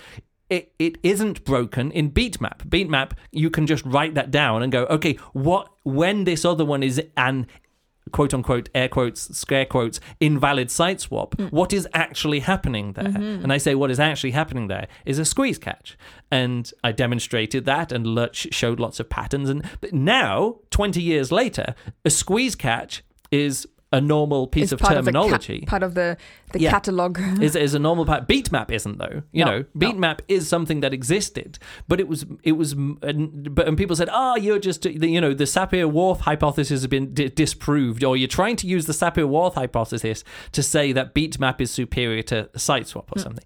[0.50, 2.58] It, it isn't broken in beatmap.
[2.68, 6.82] Beatmap, you can just write that down and go, okay, what when this other one
[6.82, 7.46] is an
[8.12, 11.46] quote unquote air quotes scare quotes invalid site swap Hmm.
[11.60, 13.44] what is actually happening there Mm-hmm.
[13.44, 15.96] and i say what is actually happening there is a squeeze catch
[16.32, 21.32] and i demonstrated that and Lurch showed lots of patterns and but now 20 years
[21.32, 25.96] later a squeeze catch is a normal piece of part terminology Of ca- part of
[25.96, 26.16] the
[26.54, 26.70] the Yeah.
[26.72, 27.18] catalog.
[27.42, 28.28] is, is a normal part.
[28.28, 29.24] Beatmap isn't though.
[29.32, 29.80] You No, know, no.
[29.92, 34.10] Beatmap is something that existed, but it was it was and, but and people said,
[34.12, 38.56] "Ah, you're just you know the Sapir-Whorf hypothesis has been di- disproved, or you're trying
[38.58, 43.20] to use the Sapir-Whorf hypothesis to say that Beatmap is superior to site swap or
[43.20, 43.24] Hmm.
[43.24, 43.44] something."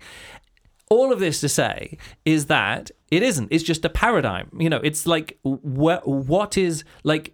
[0.90, 3.48] All of this to say is that it isn't.
[3.52, 4.50] It's just a paradigm.
[4.58, 7.34] You know, it's like what what is like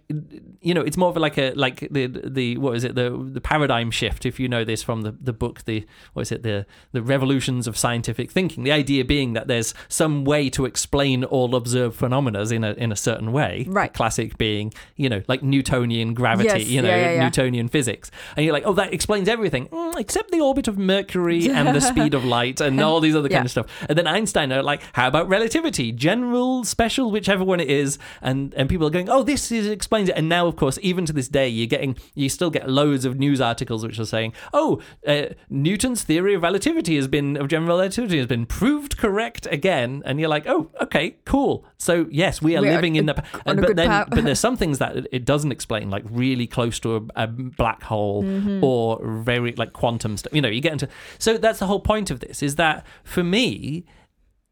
[0.60, 3.40] you know, it's more of like a like the the what is it the the
[3.40, 4.26] paradigm shift.
[4.26, 7.66] If you know this from the the book, the what is it the the revolutions
[7.66, 8.64] of scientific thinking.
[8.64, 12.92] The idea being that there's some way to explain all observed phenomena in a in
[12.92, 13.64] a certain way.
[13.68, 13.92] Right.
[13.92, 16.60] The classic being you know like Newtonian gravity.
[16.60, 17.24] Yes, you know yeah, yeah, yeah.
[17.24, 21.48] Newtonian physics, and you're like, oh, that explains everything Mm, except the orbit of Mercury
[21.48, 23.66] and the speed of light and all these other kind of stuff.
[23.88, 28.52] And then Einstein are like, how about relativity, general, special, whichever one it is, and
[28.54, 30.16] and people are going, oh, this is explains it.
[30.16, 33.18] And now, of course, even to this day, you're getting you still get loads of
[33.18, 37.76] news articles which are saying, oh, uh, Newton's theory of relativity has been of general
[37.78, 41.64] relativity has been proved correct again, and you're like, oh, okay, cool.
[41.78, 44.08] So yes, we are We living in the a but then path.
[44.10, 47.26] but there's some things that it- it doesn't explain, like really close to a, a
[47.26, 48.62] black hole Mm-hmm.
[48.64, 50.32] or very like quantum stuff.
[50.34, 53.22] You know, you get into so that's the whole point of this is that for
[53.24, 53.84] me,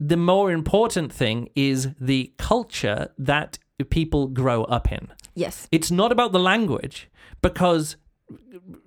[0.00, 3.58] the more important thing is the culture that
[3.90, 5.08] people grow up in.
[5.34, 7.08] yes, It's not about the language
[7.42, 7.96] because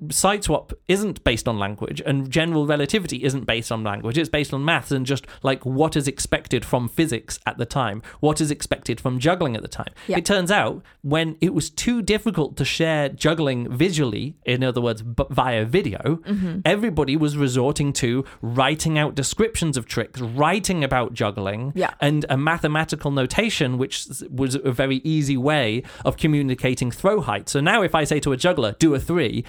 [0.10, 4.54] site swap isn't based on language and general relativity isn't based on language it's based
[4.54, 8.52] on maths and just like what is expected from physics at the time what is
[8.52, 10.18] expected from juggling at the time Yeah.
[10.18, 15.02] it turns out when it was too difficult to share juggling visually in other words
[15.02, 16.60] b- via video Mm-hmm.
[16.66, 21.94] everybody was resorting to writing out descriptions of tricks writing about juggling Yeah.
[22.00, 27.60] and a mathematical notation which was a very easy way of communicating throw height so
[27.60, 29.00] now if i say to a juggler do a
[29.32, 29.44] 3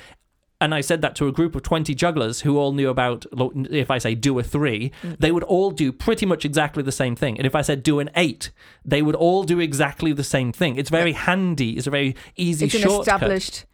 [0.60, 3.26] and I said that to a group of 20 jugglers who all knew about,
[3.68, 5.16] if I say do a three, Mm.
[5.18, 7.36] they would all do pretty much exactly the same thing.
[7.36, 8.52] And if I said do an eight,
[8.84, 10.76] they would all do exactly the same thing.
[10.76, 11.70] It's very handy.
[11.72, 13.00] It's a very easy It's shortcut.
[13.00, 13.64] established.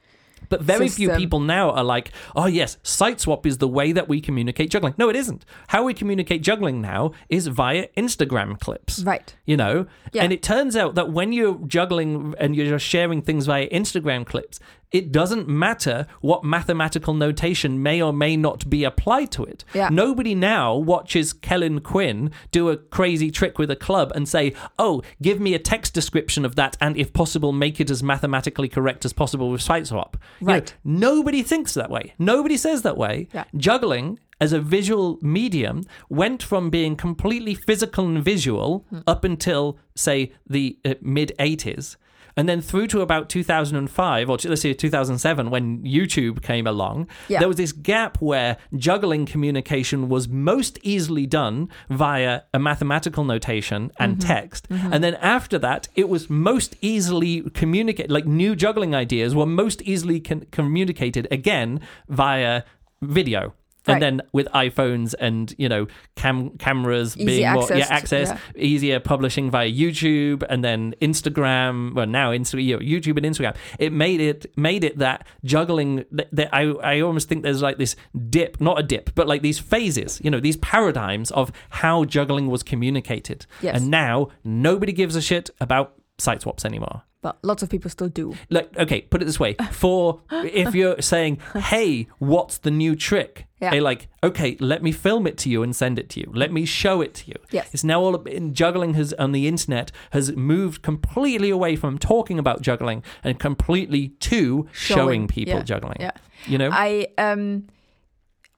[0.49, 4.09] But very few people now are like, oh, yes, site swap is the way that
[4.09, 4.95] we communicate juggling.
[4.97, 5.45] No, it isn't.
[5.67, 9.37] How we communicate juggling now is via Instagram clips Right.
[9.45, 10.23] you know Yeah.
[10.23, 14.25] and it turns out that when you're juggling and you're just sharing things via instagram
[14.25, 14.59] clips
[14.91, 19.89] it doesn't matter what mathematical notation may or may not be applied to it Yeah.
[19.91, 25.03] nobody now watches kellen quinn do a crazy trick with a club and say oh
[25.21, 29.05] give me a text description of that and if possible make it as mathematically correct
[29.05, 30.75] as possible with site swap You know, Right.
[30.85, 33.45] nobody thinks that way nobody says that way Yeah.
[33.57, 38.99] juggling as a visual medium went from being completely physical and visual Hmm.
[39.07, 41.97] up until say the uh, mid 80s
[42.39, 47.41] and then through to about 2005 or let's say 2007 when youtube came along Yeah.
[47.41, 53.81] there was this gap where juggling communication was most easily done via a mathematical notation
[53.99, 54.29] and Mm-hmm.
[54.35, 59.47] text and then after that it was most easily communicated, like new juggling ideas were
[59.65, 62.63] most easily con- communicated again via
[63.03, 63.43] video
[63.89, 63.95] Right.
[63.95, 68.39] and then with iPhones and you know cam- cameras Easy being more yeah, access yeah.
[68.57, 74.21] easier publishing via YouTube and then Instagram well now Insta- YouTube and Instagram it made
[74.21, 77.97] it made it that juggling that, that I I almost think there's like this
[78.29, 82.47] dip not a dip but like these phases you know these paradigms of how juggling
[82.49, 83.77] was communicated Yes.
[83.81, 88.09] and now nobody gives a shit about site swaps anymore But lots of people still
[88.09, 88.35] do.
[88.49, 89.55] like okay put it this way.
[89.73, 93.47] For if you're saying hey what's the new trick?
[93.61, 93.71] Yeah.
[93.71, 96.31] hey like okay let me film it to you and send it to you.
[96.33, 97.35] Let me show it to you.
[97.51, 97.71] Yes.
[97.73, 102.39] it's now all in juggling has on the internet has moved completely away from talking
[102.39, 105.97] about juggling and completely to showing, Showing, people yeah, juggling.
[106.01, 106.13] Yeah.
[106.47, 106.71] you know?
[106.73, 107.67] I um,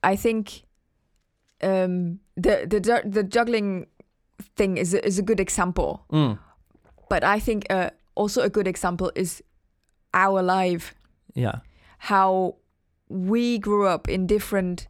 [0.03, 0.63] I think
[1.63, 3.87] um the the the juggling
[4.55, 6.37] thing is is a good example, Mm,
[7.09, 9.43] but I think uh, also a good example is
[10.13, 10.93] our life,
[11.33, 11.59] yeah.
[11.97, 12.55] How
[13.07, 14.87] we grew up in different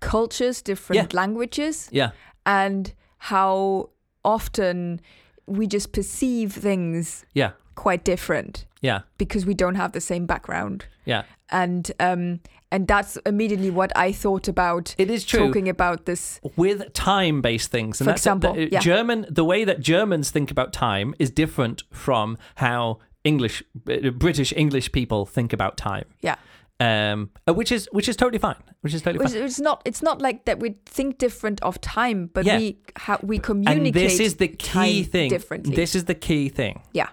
[0.00, 2.10] cultures, different languages, yeah.
[2.46, 3.90] and how
[4.24, 5.00] often
[5.46, 7.52] we just perceive things yeah.
[7.74, 9.00] quite different yeah.
[9.18, 10.86] because we don't have the same background.
[11.04, 16.04] yeah and um and that's immediately what I thought about it is true talking about
[16.04, 16.38] this.
[16.56, 18.00] with time based things.
[18.00, 18.80] And For that's example, the, yeah.
[18.80, 24.52] German, the way that Germans think about time is different from how English, uh, British
[24.54, 26.04] English people think about time.
[26.20, 26.36] Yeah,
[26.80, 28.62] Um, uh, which is which is totally fine.
[28.82, 29.42] Which is totally it's, fine.
[29.44, 32.58] it's not it's not like that we think different of time, but Yeah.
[32.58, 33.86] we how we communicate.
[33.86, 35.30] And this is the key thing.
[35.30, 35.74] differently.
[35.74, 36.82] This is the key thing.
[36.92, 37.08] yeah,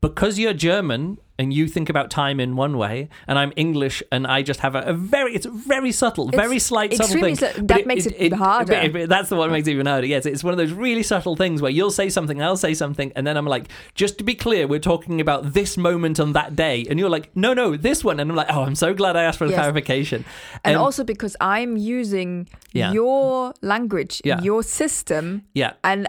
[0.00, 4.26] Because you're German and you think about time in one way, and I'm English and
[4.26, 7.36] I just have a, a very, it's very subtle, It's very slight, subtle thing.
[7.36, 8.72] su- that makes it harder.
[8.82, 10.06] but but that's the one that makes it even harder.
[10.06, 13.10] Yes, it's one of those really subtle things where you'll say something, I'll say something,
[13.16, 16.56] and then I'm like, just to be clear, we're talking about this moment on that
[16.56, 19.16] day, and you're like, no, no, this one, and I'm like, oh, I'm so glad
[19.16, 19.54] I asked for Yes.
[19.54, 20.24] clarification.
[20.64, 22.92] and Um, also because I'm using Yeah.
[22.92, 24.42] your language, Yeah.
[24.42, 26.06] your system, yeah, and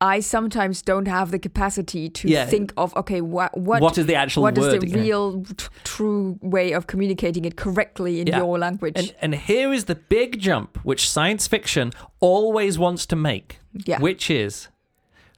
[0.00, 2.46] I sometimes don't have the capacity to Yeah.
[2.46, 6.38] think of okay, wha- what what is the actual what is the real t- true
[6.42, 8.38] way of communicating it correctly in Yeah.
[8.38, 8.94] your language?
[8.96, 14.00] And, and here is the big jump which science fiction always wants to make, Yeah.
[14.00, 14.68] which is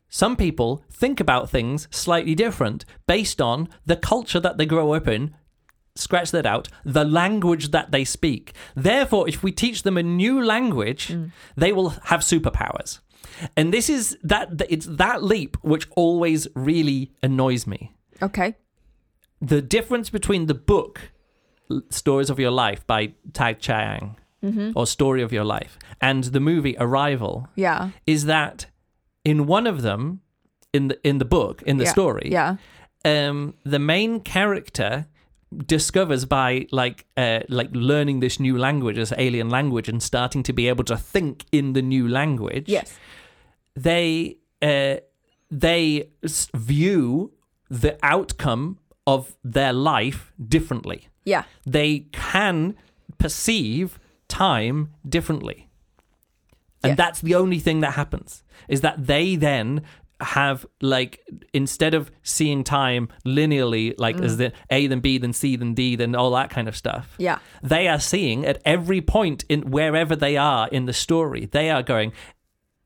[0.09, 5.07] some people think about things slightly different based on the culture that they grow up
[5.07, 5.35] in.
[5.95, 6.69] Scratch that out.
[6.85, 8.53] The language that they speak.
[8.75, 11.31] Therefore, if we teach them a new language, mm.
[11.57, 13.01] they will have superpowers.
[13.57, 17.93] And this is that it's that leap which always really annoys me.
[18.23, 18.57] Okay,
[19.41, 21.13] the difference between the book
[21.91, 24.17] Stories of Your Life by Ted Chiang
[24.77, 28.67] or Story of Your Life and the movie Arrival yeah, is that
[29.25, 30.21] in one of them
[30.73, 31.91] in the in the book in the yeah.
[31.91, 32.57] story yeah,
[33.05, 35.07] um the main character
[35.65, 40.53] discovers by like uh like learning this new language this alien language and starting to
[40.53, 42.69] be able to think in the new language.
[42.69, 42.97] Yes,
[43.77, 44.97] they uh,
[45.51, 46.11] they
[46.55, 47.33] view
[47.71, 51.09] the outcome of their life differently.
[51.25, 51.45] Yeah.
[51.65, 52.75] They can
[53.19, 55.69] perceive time differently.
[56.83, 56.95] And Yeah.
[56.97, 59.83] that's the only thing that happens is that they then
[60.21, 61.21] have like
[61.53, 64.25] instead of seeing time linearly like Mm.
[64.25, 67.15] as the A then B then C then D then all that kind of stuff
[67.19, 67.39] Yeah.
[67.63, 71.83] they are seeing at every point in wherever they are in the story they are
[71.83, 72.13] going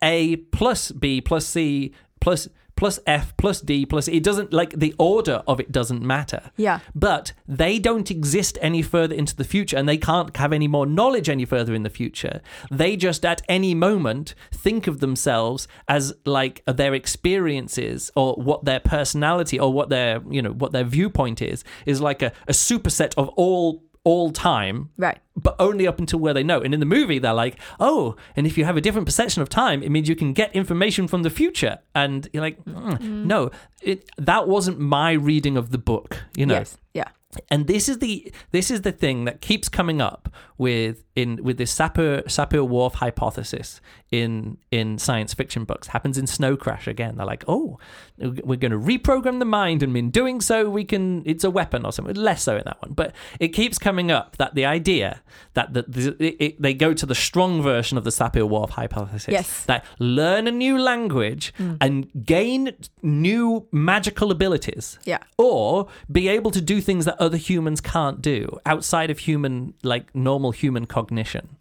[0.03, 4.95] a plus b plus c plus plus f plus d plus it doesn't like the
[4.99, 6.81] order of it doesn't matter Yeah.
[6.95, 10.87] but they don't exist any further into the future and they can't have any more
[10.87, 16.15] knowledge any further in the future they just at any moment think of themselves as
[16.25, 21.43] like their experiences or what their personality or what their you know what their viewpoint
[21.43, 25.19] is is like a, a superset of all all time Right.
[25.37, 26.61] but only up until where they know.
[26.61, 29.49] And in the movie, they're like, oh, and if you have a different perception of
[29.49, 31.79] time, it means you can get information from the future.
[31.95, 33.51] And you're like, mm, no,
[33.83, 36.55] it, that wasn't my reading of the book, you know.
[36.55, 36.79] Yes.
[36.95, 37.09] Yeah.
[37.51, 41.59] And this is the this is the thing that keeps coming up with in with
[41.59, 43.81] this Sapir Sapir Whorf hypothesis
[44.11, 45.89] in in science fiction books.
[45.89, 47.17] Happens in Snow Crash again.
[47.17, 47.79] They're like, oh,
[48.19, 51.23] we're going to reprogram the mind, and in doing so, we can.
[51.25, 52.15] It's a weapon or something.
[52.15, 55.23] Less so in that one, but it keeps coming up that the idea
[55.55, 58.71] that the, the it, it, they go to the strong version of the Sapir Whorf
[58.71, 59.29] hypothesis.
[59.31, 59.65] Yes.
[59.65, 61.77] That learn a new language mm.
[61.81, 65.19] and gain new magical abilities Yeah.
[65.39, 70.15] or be able to do things that other humans can't do outside of human like
[70.15, 71.10] normal human cognition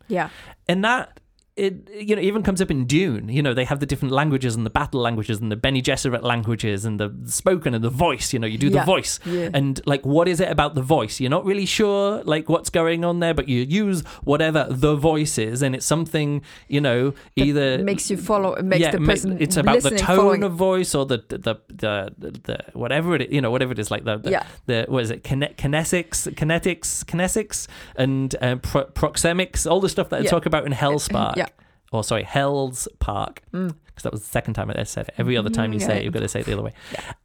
[0.07, 0.29] Yeah.
[0.67, 1.19] and that
[1.65, 1.73] it
[2.07, 4.65] you know even comes up in Dune you know they have the different languages and
[4.65, 8.39] the battle languages and the Bene Gesserit languages and the spoken and the voice you
[8.39, 9.49] know you do the voice Yeah.
[9.53, 13.03] and like what is it about the voice you're not really sure like what's going
[13.03, 17.67] on there but you use whatever the voice is and it's something you know either
[17.73, 18.49] It makes you follow.
[18.61, 19.37] Makes yeah, the person.
[19.41, 20.43] it's about the tone following.
[20.43, 21.37] of voice or the the
[21.69, 24.43] the, the, the whatever it you know whatever it is like the the, Yeah.
[24.65, 30.09] the what is it Kine- kinesics kinetics kinesics and uh, pro- proxemics all the stuff
[30.09, 31.47] that I talk about in Hellspark Yeah.
[31.91, 33.75] Or sorry Hell's Park Mm.
[33.87, 36.03] because that was the second time I said it every other time you say it
[36.03, 36.73] you've got to say it the other way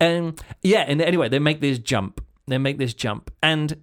[0.01, 3.77] um yeah and anyway they make this jump they make this jump and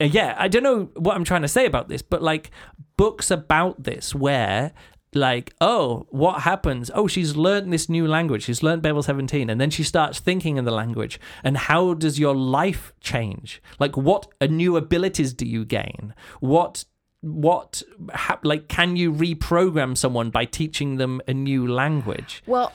[0.00, 2.50] uh, yeah, I don't know what I'm trying to say about this, but like
[2.96, 4.72] books about this where
[5.12, 6.90] like, oh, what happens?
[6.94, 8.44] Oh, she's learned this new language.
[8.44, 11.20] She's learned Babel 17 and then she starts thinking in the language.
[11.44, 13.60] And how does your life change?
[13.78, 16.14] Like what new abilities do you gain?
[16.38, 16.84] What
[17.22, 17.82] what
[18.14, 22.42] ha- like can you reprogram someone by teaching them a new language?
[22.46, 22.72] Well,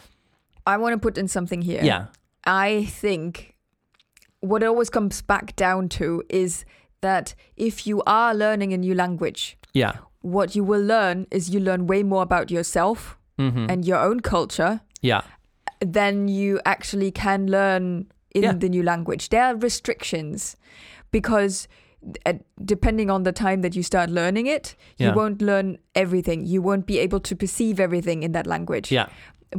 [0.67, 1.81] I want to put in something here.
[1.83, 2.07] Yeah.
[2.45, 3.55] I think
[4.39, 6.65] what it always comes back down to is
[7.01, 9.93] that if you are learning a new language, Yeah.
[10.21, 13.69] what you will learn is you learn way more about yourself Mhm.
[13.69, 15.21] and your own culture Yeah.
[15.79, 18.53] than you actually can learn in Yeah.
[18.53, 19.29] the new language.
[19.29, 20.55] There are restrictions
[21.11, 21.67] because
[22.25, 25.15] uh, depending on the time that you start learning it, you Yeah.
[25.15, 26.45] won't learn everything.
[26.45, 28.91] You won't be able to perceive everything in that language.
[28.91, 29.07] Yeah.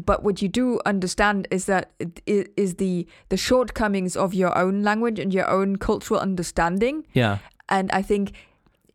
[0.05, 1.91] But what you do understand is that
[2.27, 7.05] it is the the shortcomings of your own language and your own cultural understanding.
[7.15, 7.39] Yeah.
[7.69, 8.33] And I think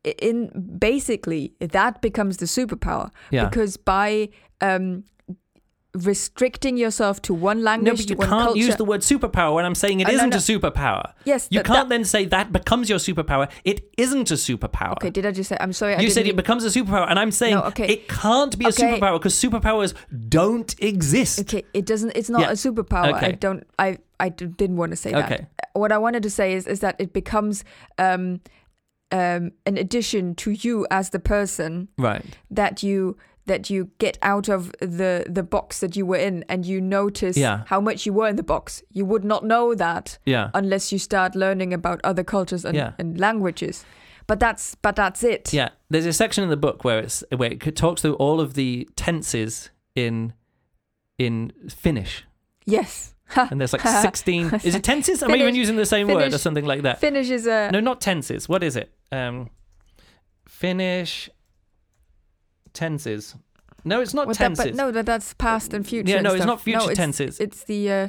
[0.03, 3.45] in basically that becomes the superpower Yeah.
[3.49, 4.29] because by
[4.61, 5.03] um,
[5.93, 9.55] restricting yourself to one No, language, but to you can't culture, use the word superpower
[9.55, 10.37] when I'm saying it Uh, no, isn't no.
[10.37, 11.11] a superpower.
[11.25, 13.49] yes, You that- can't that- then say that becomes your superpower.
[13.65, 14.93] It isn't a superpower.
[14.93, 15.57] okay, did I just say?
[15.59, 15.95] I'm sorry.
[15.95, 17.87] I you said it becomes a superpower, and I'm saying No, okay.
[17.87, 18.99] it can't be a Okay.
[18.99, 19.93] superpower because superpowers
[20.29, 21.39] don't exist.
[21.41, 22.11] Okay, it doesn't.
[22.15, 22.49] It's not Yeah.
[22.51, 23.13] a superpower.
[23.13, 23.65] I don't.
[23.77, 25.25] I I d- didn't want to say that.
[25.31, 25.47] Okay.
[25.73, 27.63] What I wanted to say is is that it becomes
[27.97, 28.39] um,
[29.11, 32.23] um, an addition to you as the person Right.
[32.49, 36.65] that you that you get out of the the box that you were in and
[36.65, 37.63] you notice Yeah.
[37.67, 38.83] how much you were in the box.
[38.91, 40.49] You would not know that Yeah.
[40.53, 42.93] unless you start learning about other cultures and, Yeah.
[42.99, 43.85] and languages.
[44.27, 45.53] But that's but that's it.
[45.53, 45.69] Yeah.
[45.89, 48.87] There's a section in the book where it's where it talks through all of the
[48.95, 50.33] tenses in
[51.17, 52.23] in Finnish,
[52.65, 53.13] Yes.
[53.35, 54.51] and there's like 16.
[54.63, 55.23] is it tenses?
[55.23, 56.99] Am I even using the same word or something like that?
[56.99, 58.47] Finnish is a No, not tenses.
[58.47, 58.91] What is it?
[59.11, 59.49] Um,
[60.47, 61.29] Finnish
[62.73, 63.35] tenses.
[63.83, 64.65] No, it's not that- tenses.
[64.65, 66.09] but no, that, that's past and future.
[66.09, 67.39] Yeah, no, it's not future no, it's, tenses.
[67.39, 68.07] It's the uh,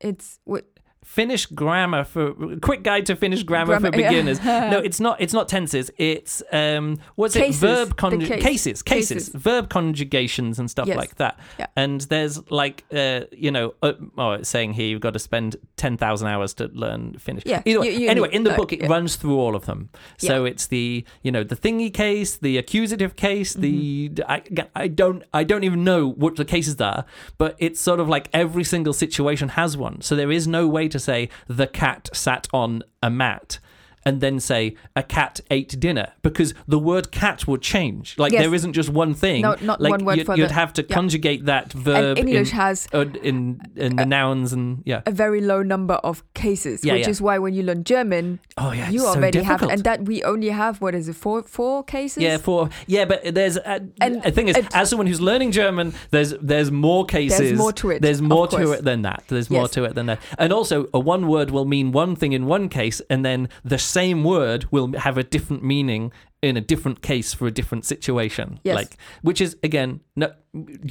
[0.00, 0.66] it's what
[1.04, 4.08] Finnish grammar for quick guide to Finnish grammar, Grammar, for yeah.
[4.08, 4.42] beginners.
[4.44, 5.20] no, it's not.
[5.20, 5.90] It's not tenses.
[5.98, 7.62] It's um, what's Cases.
[7.62, 7.66] it?
[7.66, 8.42] Verb The conju- case.
[8.42, 9.34] cases, cases, Cases.
[9.34, 10.96] verb conjugations and stuff Yes.
[10.96, 11.38] like that.
[11.58, 11.66] Yeah.
[11.76, 15.56] And there's like, uh, you know, uh, oh, it's saying here you've got to spend
[15.76, 17.42] ten thousand hours to learn Finnish.
[17.46, 18.88] Yeah, Either way, you- you anyway, need, in the book it yeah.
[18.88, 19.90] runs through all of them.
[20.18, 23.72] So it's the you know the thingy case, the accusative case, the
[24.12, 24.30] Mm-hmm.
[24.30, 24.42] I,
[24.74, 27.04] I don't I don't even know what the cases are,
[27.38, 30.00] but it's sort of like every single situation has one.
[30.00, 33.58] So there is no way to say the cat sat on a mat
[34.04, 38.16] and then say a cat ate dinner because the word cat would change.
[38.18, 38.42] Like Yes.
[38.42, 39.42] there isn't just one thing.
[39.42, 40.94] No, not like one word you'd, for you'd the- have to yeah.
[40.94, 45.02] conjugate that verb and English in, has uh, in in the nouns and yeah.
[45.06, 47.10] a very low number of cases, Yeah, which yeah.
[47.10, 50.04] is why when you learn German, Oh yeah, you it's so already have, and that
[50.04, 52.22] we only have what is it, four four cases?
[52.22, 55.94] Yeah, for yeah, but there's uh, And the thing is, as someone who's learning German,
[56.10, 57.38] there's there's more cases.
[57.38, 59.24] There's more to it, There's more to it than that.
[59.28, 60.18] There's more to it than that.
[60.38, 63.78] And also, a one word will mean one thing in one case, and then the
[63.92, 68.58] same word will have a different meaning in a different case for a different situation.
[68.64, 68.74] Yes.
[68.76, 70.32] Like, which is again, no,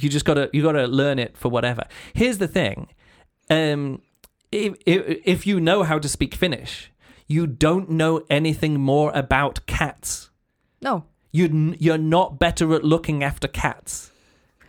[0.00, 1.84] you just gotta you gotta learn it for whatever.
[2.14, 2.88] Here's the thing,
[3.50, 4.00] um,
[4.50, 6.88] if if, if you know how to speak Finnish.
[7.28, 10.30] You don't know anything more about cats
[10.82, 11.04] No.
[11.30, 14.11] you you're not better at looking after cats.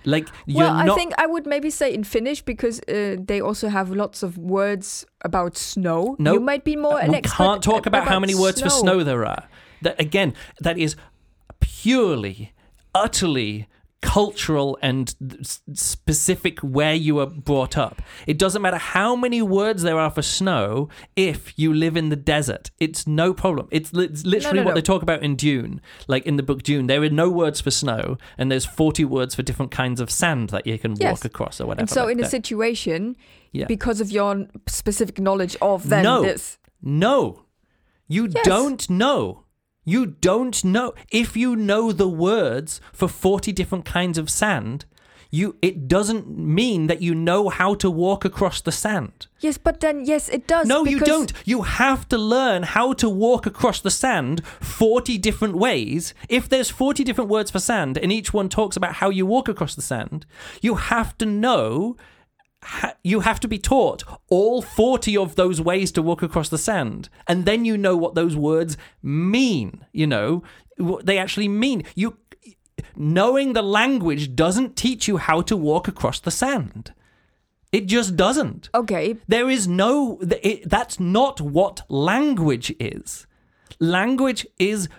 [0.05, 0.89] Like you're well, not.
[0.89, 4.37] I think I would maybe say in Finnish because uh, they also have lots of
[4.37, 6.15] words about snow.
[6.19, 6.99] No, you might be more.
[6.99, 8.81] an we can't talk about, how many words for snow.
[8.81, 9.47] snow there are.
[9.81, 10.95] That again, that is
[11.59, 12.53] purely,
[12.93, 13.67] utterly
[14.03, 15.15] cultural and
[15.71, 18.01] specific where you were brought up.
[18.27, 22.17] It doesn't matter how many words there are for snow if you live in the
[22.17, 22.69] desert.
[22.81, 23.69] It's no problem.
[23.71, 24.75] It's, li- it's literally no, what no.
[24.75, 25.79] they talk about in Dune.
[26.07, 29.35] Like in the book Dune, there are no words for snow and there's 40 words
[29.35, 31.11] for different kinds of sand that you can Yes.
[31.19, 31.81] walk across or whatever.
[31.83, 33.15] And so, like in a situation,
[33.53, 33.65] Yeah.
[33.67, 36.21] because of your specific knowledge of then No.
[36.23, 37.45] this, No.
[38.09, 38.45] You Yes.
[38.45, 39.45] don't know.
[39.85, 40.93] You don't know.
[41.11, 44.85] If you know the words for 40 different kinds of sand,
[45.29, 49.25] you it doesn't mean that you know how to walk across the sand.
[49.39, 50.67] yes, but then yes, it does.
[50.67, 51.33] No, you don't.
[51.43, 56.13] You have to learn how to walk across the sand 40 different ways.
[56.29, 59.47] If there's 40 different words for sand and each one talks about how you walk
[59.49, 60.27] across the sand,
[60.61, 61.97] you have to know
[62.63, 66.57] ha- you have to be taught all 40 of those ways to walk across the
[66.57, 67.09] sand.
[67.27, 70.43] And then you know what those words mean you know
[70.77, 71.83] what they actually mean.
[71.95, 72.17] You
[72.95, 76.93] knowing the language doesn't teach you how to walk across the sand.
[77.71, 78.69] It just doesn't.
[78.73, 83.25] Okay, there is no it, that's not what language is.
[83.79, 84.89] Language is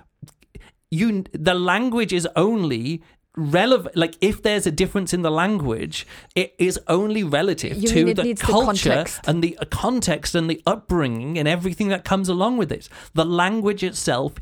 [0.90, 3.02] you the language is only
[3.36, 6.06] relevant like if there's a difference in the language
[6.36, 9.20] it is only relative You to the the culture context.
[9.26, 13.24] and the uh, context and the upbringing and everything that comes along with it the
[13.24, 14.34] language itself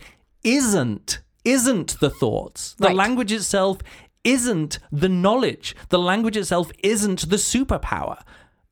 [0.44, 2.96] isn't isn't the thoughts the Right.
[2.96, 3.78] language itself
[4.24, 8.18] isn't the knowledge the language itself isn't the superpower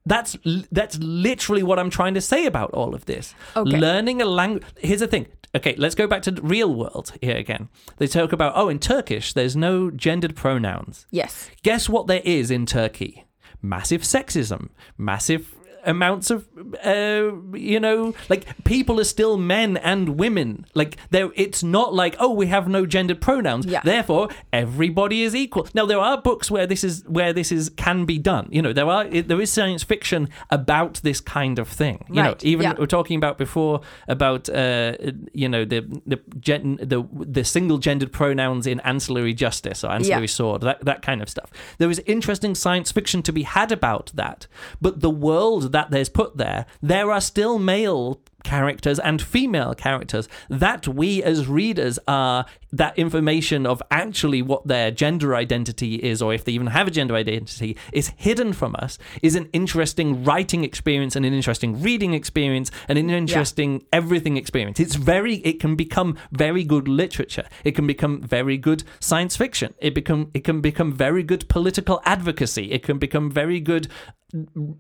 [0.07, 0.37] that's
[0.73, 3.35] that's literally what I'm trying to say about all of this.
[3.57, 3.77] Okay.
[3.77, 4.65] Learning a language.
[4.79, 5.27] Here's the thing.
[5.55, 7.69] Okay, let's go back to the real world here again.
[7.97, 11.07] They talk about oh, in Turkish there's no gendered pronouns.
[11.11, 13.25] yes, Guess what there is in Turkey?
[13.63, 16.49] Massive sexism, massive amounts of
[16.85, 20.67] uh, you know like people are still men and women.
[20.75, 23.67] Like there it's not like oh we have no gendered pronouns.
[23.67, 23.81] Yeah.
[23.85, 25.69] therefore everybody is equal.
[25.75, 28.49] Now there are books where this is where this is can be done.
[28.51, 32.05] You know there are it, there is science fiction about this kind of thing.
[32.09, 32.75] You know even yeah.
[32.79, 34.97] we're talking about before about uh
[35.33, 40.23] you know the the gen, the the single gendered pronouns in ancillary justice or ancillary
[40.23, 40.27] Yeah.
[40.27, 41.51] sword that that kind of stuff.
[41.79, 44.47] There is interesting science fiction to be had about that
[44.81, 50.29] but the world that there's put there there are still male characters and female characters
[50.49, 56.33] that we as readers are that information of actually what their gender identity is or
[56.33, 60.65] if they even have a gender identity is hidden from us is an interesting writing
[60.65, 64.79] experience and an interesting reading experience and an interesting everything experience.
[64.79, 67.47] It's very it can become very good literature.
[67.65, 69.75] It can become very good science fiction.
[69.79, 72.71] It become it can become very good political advocacy.
[72.71, 73.89] It can become very good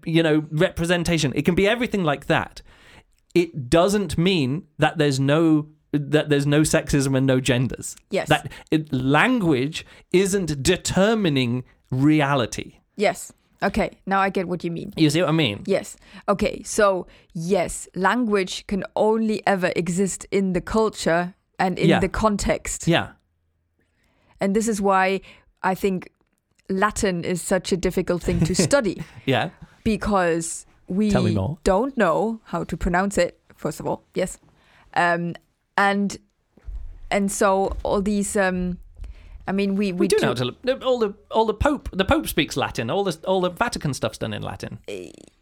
[0.04, 1.32] you know representation.
[1.34, 2.62] It can be everything like that
[3.34, 7.96] it doesn't mean that there's no that there's no sexism and no genders.
[8.10, 8.28] Yes.
[8.28, 12.74] That it, language isn't determining reality.
[12.96, 13.32] yes.
[13.62, 14.94] Okay, now I get what you mean.
[14.96, 15.64] You see what I mean?
[15.66, 15.98] Yes.
[16.26, 22.00] Okay, so yes, language can only ever exist in the culture and in Yeah.
[22.00, 22.88] the context.
[22.88, 23.08] Yeah.
[24.40, 25.20] And this is why
[25.62, 26.08] I think
[26.70, 29.50] Latin is such a difficult thing to study Yeah.
[29.84, 31.58] because we Tell me more.
[31.64, 34.04] don't know how to pronounce it, first of all.
[34.14, 34.38] Yes.
[34.94, 35.34] Um,
[35.76, 36.18] and
[37.10, 38.78] and so all these um,
[39.46, 42.04] I mean we we, We, do know how to all the all the Pope the
[42.04, 42.90] Pope speaks Latin.
[42.90, 44.78] All the all the Vatican stuff's done in Latin.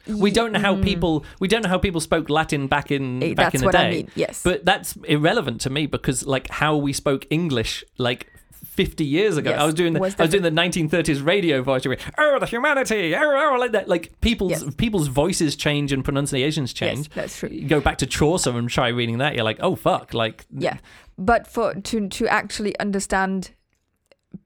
[0.07, 3.29] We don't know how people we don't know how people spoke Latin back in Eh,
[3.35, 3.87] back that's in the what day.
[3.87, 4.11] I mean.
[4.15, 4.43] Yes.
[4.43, 8.27] But that's irrelevant to me because like how we spoke English like
[8.65, 9.51] 50 years ago.
[9.51, 9.61] Yes.
[9.61, 11.87] I was doing the Was I was doing the 1930s radio voice.
[12.19, 13.15] Oh, the humanity!
[13.15, 13.89] Oh, oh," like that.
[13.89, 14.75] Like people's Yes.
[14.77, 17.09] people's voices change and pronunciations change.
[17.09, 17.49] Yes, that's true.
[17.51, 19.35] You go back to Chaucer and try reading that.
[19.35, 20.15] You're like, oh fuck!
[20.15, 20.79] Like Yeah,
[21.17, 23.53] but for to to actually understand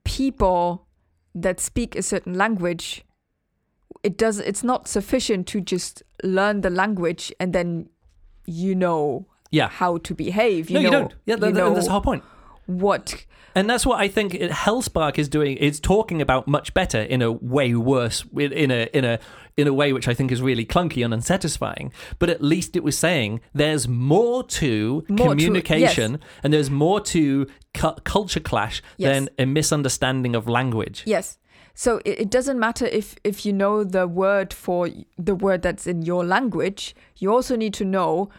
[0.03, 0.87] people
[1.35, 3.05] that speak a certain language,
[4.03, 4.39] it does.
[4.39, 7.89] It's not sufficient to just learn the language and then
[8.45, 9.69] you know yeah.
[9.69, 10.69] how to behave.
[10.69, 11.13] You no, know, you don't.
[11.25, 12.23] Yeah, you that, know that's the whole point.
[12.65, 13.25] What.
[13.55, 15.57] And that's what I think Hellspark is doing.
[15.59, 19.19] It's talking about much better in a way worse, in a in a
[19.55, 21.93] in a way which I think is really clunky and unsatisfying.
[22.17, 26.99] But at least it was saying there's more to More to- communication and there's more
[27.01, 27.45] to
[27.75, 29.13] cu- culture clash Yes.
[29.13, 31.03] than a misunderstanding of language.
[31.05, 31.37] Yes.
[31.75, 34.89] So it, it doesn't matter if if you know the word for
[35.19, 36.95] the word that's in your language.
[37.17, 38.29] You also need to know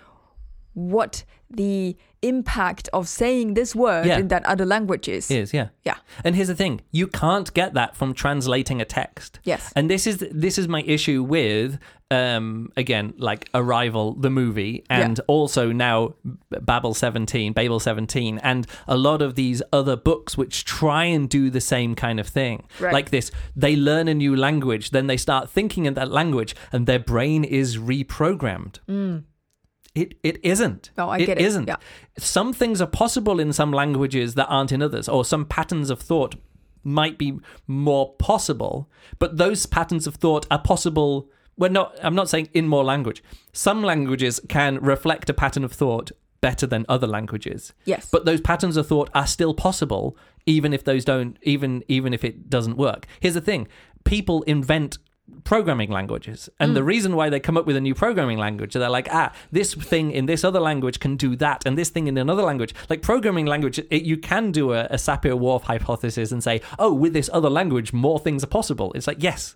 [0.73, 1.97] what the
[2.29, 4.19] impact of saying this word Yeah.
[4.19, 5.31] in that other language is.
[5.31, 5.69] Is yeah.
[5.85, 5.97] Yeah.
[6.25, 9.39] And here's the thing: you can't get that from translating a text.
[9.45, 9.73] Yes.
[9.77, 11.79] And this is this is my issue with
[12.11, 16.15] um again like Arrival the movie and also now
[16.51, 21.49] Babel 17 Babel 17 and a lot of these other books which try and do
[21.49, 22.93] the same kind of thing Right.
[22.93, 26.87] like this they learn a new language then they start thinking in that language and
[26.87, 28.79] their brain is reprogrammed
[29.95, 31.45] it it isn't No, I get it.
[31.45, 31.77] isn't Yeah.
[32.19, 36.01] some things are possible in some languages that aren't in others, or some patterns of
[36.01, 36.35] thought
[36.83, 41.29] might be more possible, but those patterns of thought are possible.
[41.57, 41.97] We're not.
[42.03, 43.23] I'm not saying in more language.
[43.53, 48.09] Some languages can reflect a pattern of thought better than other languages, Yes.
[48.11, 50.15] but those patterns of thought are still possible,
[50.45, 51.39] even if those don't.
[51.43, 53.07] Even even if it doesn't work.
[53.21, 53.67] Here's the thing:
[54.05, 54.99] people invent
[55.45, 56.49] programming languages.
[56.61, 59.33] And the reason why they come up with a new programming language they're like ah
[59.51, 62.75] this thing in this other language can do that and this thing in another language.
[62.91, 67.13] Like programming language it, you can do a, a sapir-whorf hypothesis and say oh with
[67.13, 68.93] this other language more things are possible.
[68.93, 69.55] It's like yes.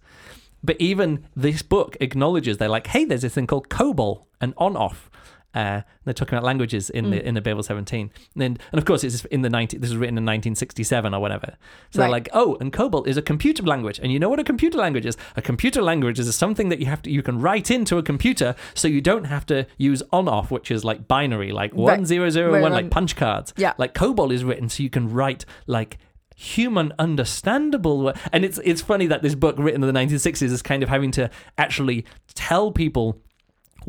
[0.62, 4.76] But even this book acknowledges they're like hey there's this thing called cobol and on
[4.76, 5.10] off
[5.55, 8.84] uh, they're talking about languages in the in the Babel 17, and then, and of
[8.84, 9.80] course it's in the 19.
[9.80, 11.57] This was written in 1967 or whatever.
[11.90, 14.44] So they're like, oh, and COBOL is a computer language, and you know what a
[14.44, 15.16] computer language is?
[15.36, 18.55] A computer language is something that you have to you can write into a computer,
[18.74, 21.99] so you don't have to use on off, which is like binary, like Right.
[21.99, 23.55] one zero zero Right, one, like punch cards.
[23.57, 23.72] Yeah.
[23.78, 25.99] Like COBOL is written so you can write like
[26.36, 30.84] human understandable and it's it's funny that this book written in the 1960s is kind
[30.84, 33.20] of having to actually tell people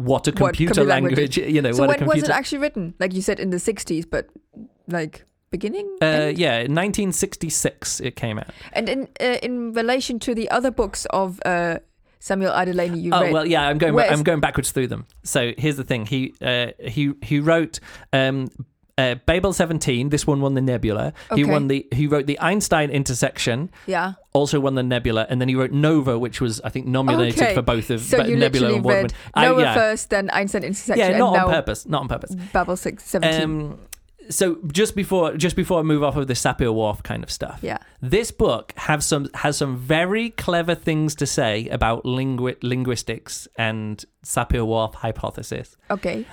[0.08, 2.30] what a What computer computer language, language you know so what a when was it
[2.40, 2.94] actually written?
[3.00, 4.24] Like you said in the 60s, but
[4.88, 5.88] like beginning?
[6.02, 6.58] uh, yeah
[7.24, 11.80] 1966 it came out And in uh, in relation to the other books of uh,
[12.20, 12.66] Samuel R.
[12.66, 13.34] Delany you Oh read.
[13.34, 13.94] well, yeah, I'm going.
[13.94, 15.06] Where's- I'm going backwards through them.
[15.24, 16.06] So here's the thing.
[16.06, 17.80] He uh, he he wrote
[18.12, 18.50] um,
[19.00, 20.10] uh, Babel 17.
[20.10, 21.14] This one won the Nebula.
[21.36, 21.52] He Okay.
[21.52, 21.88] won the.
[21.92, 23.70] He wrote the Einstein intersection.
[23.88, 24.14] yeah.
[24.34, 27.54] Also won the Nebula, and then he wrote Nova, which was I think nominated Okay.
[27.56, 29.12] for both of So but you Nebula literally award read win-
[29.58, 32.36] I- yeah, first, then Einstein intersection, yeah, and not now on purpose, not on purpose.
[32.54, 33.42] Babel 6, 17.
[33.44, 33.80] Um,
[34.30, 37.60] so just before just before I move off of the Sapir Whorf kind of stuff,
[37.64, 37.80] yeah.
[38.02, 44.06] this book have some has some very clever things to say about lingu- linguistics and
[44.24, 45.76] Sapir-Whorf hypothesis.
[45.90, 46.26] Okay.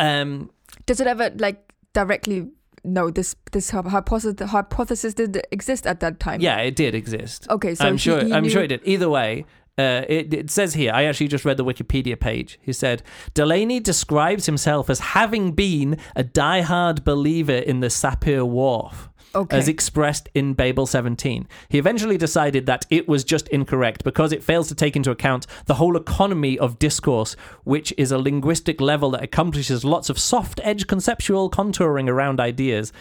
[0.00, 0.50] Um,
[0.86, 1.63] Does it ever like
[1.94, 2.48] directly?
[2.86, 6.42] No, this this hypothesis the hypothesis did exist at that time.
[6.42, 7.46] yeah, it did exist.
[7.48, 8.22] Okay, so I'm he- sure.
[8.22, 8.82] he I'm sure it did.
[8.84, 9.46] Either way,
[9.78, 10.92] uh, it, it says here.
[10.92, 12.58] I actually just read the Wikipedia page.
[12.60, 19.08] He said Delany describes himself as having been a diehard believer in the Sapir-Whorf.
[19.34, 19.56] Okay.
[19.56, 21.48] As expressed in Babel 17.
[21.68, 25.46] He eventually decided that it was just incorrect because it fails to take into account
[25.66, 30.60] the whole economy of discourse, which is a linguistic level that accomplishes lots of soft
[30.62, 32.92] edge conceptual contouring around ideas.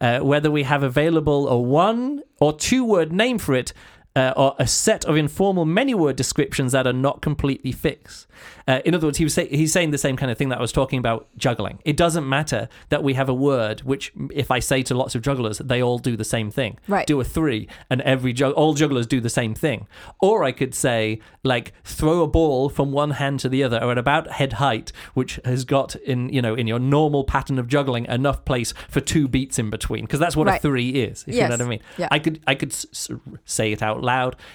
[0.00, 3.72] Uh, whether we have available a one or two word name for it,
[4.16, 8.26] uh, or a set of informal many word descriptions that are not completely fixed.
[8.66, 10.58] Uh, in other words, he was say, he's saying the same kind of thing that
[10.58, 11.78] I was talking about juggling.
[11.84, 15.22] It doesn't matter that we have a word which, if I say to lots of
[15.22, 16.78] jugglers, they all do the same thing.
[16.86, 17.06] Right.
[17.06, 19.86] Do a three, and every jug- all jugglers do the same thing.
[20.20, 23.90] Or I could say like throw a ball from one hand to the other, or
[23.92, 27.68] at about head height, which has got in you know in your normal pattern of
[27.68, 31.24] juggling enough place for two beats in between, because that's what a three is.
[31.26, 31.80] If you know what I mean.
[31.96, 32.08] Yeah.
[32.10, 33.10] I could I could s- s-
[33.46, 34.07] say it out loud,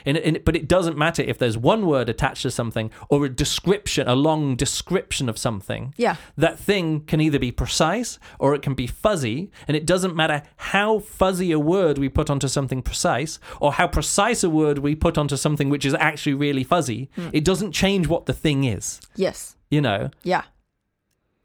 [0.05, 3.29] and, and but it doesn't matter if there's one word attached to something or a
[3.29, 5.93] description, a long description of something.
[5.97, 6.15] Yeah.
[6.37, 10.43] That thing can either be precise or it can be fuzzy, and it doesn't matter
[10.57, 14.95] how fuzzy a word we put onto something precise or how precise a word we
[14.95, 17.09] put onto something which is actually really fuzzy.
[17.15, 17.29] Hmm.
[17.33, 18.99] It doesn't change what the thing is.
[19.15, 19.55] Yes.
[19.69, 20.43] You know, Yeah.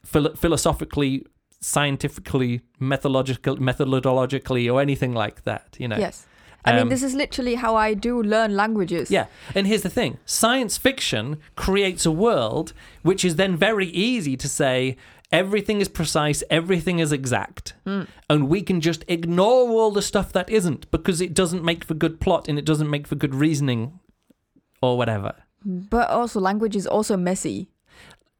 [0.05, 1.25] philo- philosophically
[1.61, 5.77] scientifically, methodological, methodologically, or anything like that.
[5.79, 5.99] You know.
[5.99, 6.27] Yes.
[6.65, 9.11] I mean, Um, this is literally how I do learn languages.
[9.11, 14.37] Yeah, and here's the thing science fiction creates a world which is then very easy
[14.37, 14.97] to say
[15.31, 17.75] everything is precise, everything is exact.
[18.31, 21.95] And we can just ignore all the stuff that isn't because it doesn't make for
[21.95, 23.99] good plot and it doesn't make for good reasoning
[24.83, 25.35] or whatever.
[25.65, 27.69] But also, language is also messy.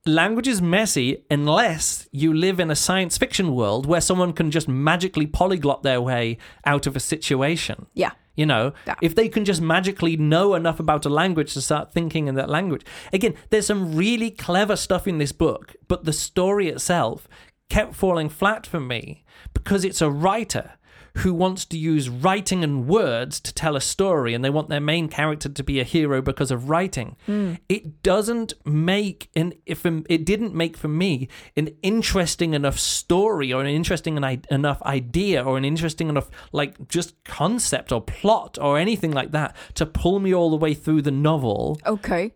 [0.09, 4.67] Language is messy unless you live in a science fiction world where someone can just
[4.67, 7.85] magically polyglot their way out of a situation.
[7.93, 8.13] Yeah.
[8.35, 8.95] You know, Yeah.
[9.03, 12.49] if they can just magically know enough about a language to start thinking in that
[12.49, 12.87] language.
[13.13, 17.29] Again, there's some really clever stuff in this book, but the story itself
[17.69, 20.71] kept falling flat for me because it's a writer
[21.19, 24.81] who wants to use writing and words to tell a story and they want their
[24.81, 27.17] main character to be a hero because of writing.
[27.27, 27.55] Hmm.
[27.69, 33.53] It doesn't make an if um, it didn't make for me an interesting enough story
[33.53, 38.79] or an interesting enough idea or an interesting enough like just concept or plot or
[38.79, 42.33] anything like that to pull me all the way through the novel Okay.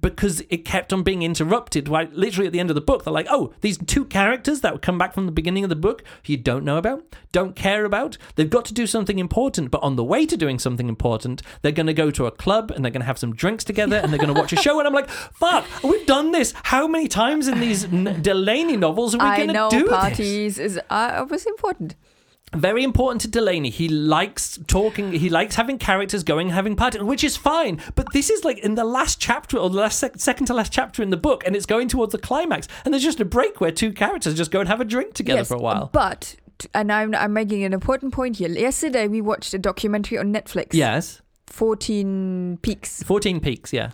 [0.00, 1.88] because it kept on being interrupted.
[1.88, 4.72] Right, literally at the end of the book, they're like, "Oh, these two characters that
[4.72, 7.02] would come back from the beginning of the book, you don't know about,
[7.32, 8.03] don't care about.
[8.36, 11.72] They've got to do something important, but on the way to doing something important, they're
[11.72, 14.12] going to go to a club and they're going to have some drinks together and
[14.12, 16.52] they're going to watch a show." And I'm like, "Fuck, we've done this.
[16.64, 20.58] How many times in these N- Delany novels are we going to do this?" parties
[20.58, 21.94] is uh, was important.
[22.54, 23.70] very important to Delany.
[23.70, 25.12] He likes talking.
[25.12, 27.80] He likes having characters going and having parties, which is fine.
[27.94, 30.72] But this is like in the last chapter or the last sec- second to last
[30.72, 32.68] chapter in the book, and it's going towards the climax.
[32.84, 35.40] And there's just a break where two characters just go and have a drink together
[35.40, 35.90] yes, for a while.
[35.92, 36.36] But
[36.74, 38.48] and I'm I'm making an important point here.
[38.48, 40.68] Yesterday we watched a documentary on Netflix.
[40.72, 43.02] Yes, 14 Peaks.
[43.02, 43.72] fourteen peaks.
[43.72, 43.90] Yeah,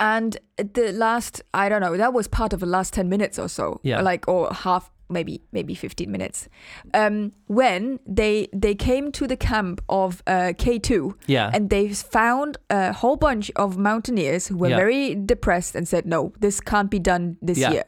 [0.00, 3.48] And the last I don't know, that was part of the last 10 minutes or
[3.48, 3.80] so.
[3.82, 4.00] Yeah.
[4.02, 6.48] Like or half maybe maybe 15 minutes.
[6.94, 12.56] Um when they they came to the camp of uh K2 yeah, and they found
[12.70, 14.76] a whole bunch of mountaineers who were Yeah.
[14.76, 17.72] very depressed and said no this can't be done this Yeah.
[17.72, 17.84] year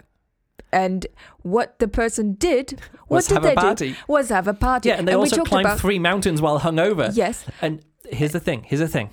[0.82, 1.06] and
[1.42, 2.66] what the person did
[3.08, 3.90] what Was did have a they party.
[3.92, 4.98] do was have a party yeah.
[4.98, 7.10] And they we also climbed about three mountains while hungover.
[7.14, 7.74] yes And
[8.18, 8.60] here's the thing.
[8.68, 9.10] Here's the thing.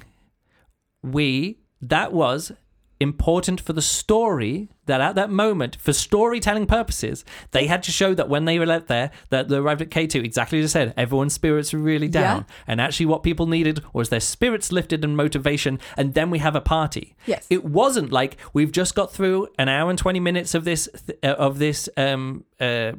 [1.04, 2.52] We that was
[3.00, 8.14] important for the story that at that moment, for storytelling purposes, they had to show
[8.14, 11.34] that when they were there, that they arrived at K2, exactly as I said, everyone's
[11.34, 12.40] spirits were really down.
[12.40, 12.56] Yeah.
[12.68, 16.58] And actually what people needed was their spirits lifted and motivation, and then we have
[16.58, 17.16] a party.
[17.26, 17.48] Yes.
[17.50, 21.18] It wasn't like we've just got through an hour and 20 minutes of this th-
[21.24, 22.92] uh, of this um uh,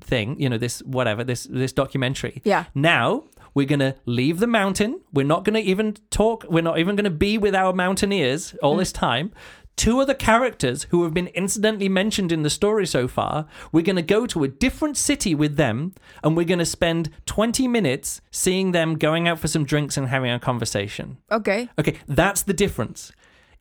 [0.00, 2.42] thing, you know, this whatever, this this documentary.
[2.44, 2.66] Yeah.
[2.74, 3.24] Now
[3.54, 5.00] we're going to leave the mountain.
[5.12, 6.44] We're not going to even talk.
[6.48, 9.32] We're not even going to be with our mountaineers all this time.
[9.78, 13.94] Two other characters who have been incidentally mentioned in the story so far, we're going
[13.94, 18.20] to go to a different city with them and we're going to spend 20 minutes
[18.32, 21.18] seeing them going out for some drinks and having a conversation.
[21.30, 23.12] okay Okay, that's the difference.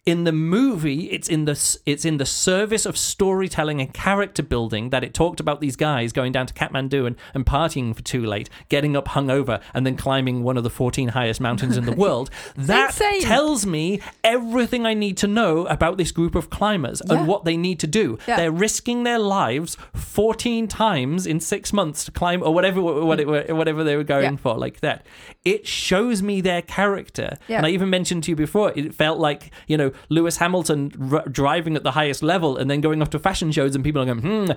[0.07, 4.89] In the movie, it's in the it's in the service of storytelling and character building
[4.91, 8.25] that it talked about these guys going down to Kathmandu and, and partying for too
[8.25, 11.91] late, getting up hungover, and then climbing one of the 14 highest mountains in the
[12.05, 12.29] world.
[12.55, 13.21] That insane.
[13.21, 17.17] tells me everything I need to know about this group of climbers Yeah.
[17.19, 18.17] and what they need to do.
[18.29, 18.37] Yeah.
[18.37, 23.27] They're risking their lives 14 times in six months to climb, or whatever what it,
[23.53, 24.37] whatever they were going Yeah.
[24.37, 25.05] for, like that.
[25.47, 27.37] It shows me their character.
[27.47, 27.57] Yeah.
[27.57, 31.23] And I even mentioned to you before, it felt like, you know, Lewis Hamilton r-
[31.29, 34.05] driving at the highest level and then going off to fashion shows and people are
[34.05, 34.51] going, hmm,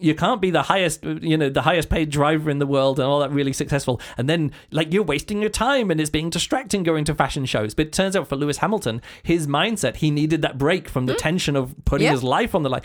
[0.00, 3.08] you can't be the highest, you know, the highest paid driver in the world and
[3.08, 4.00] all that really successful.
[4.18, 7.74] And then, like, you're wasting your time and it's being distracting going to fashion shows.
[7.74, 11.14] But it turns out for Lewis Hamilton, his mindset, he needed that break from the
[11.14, 12.12] tension of putting Yeah.
[12.12, 12.82] his life on the line.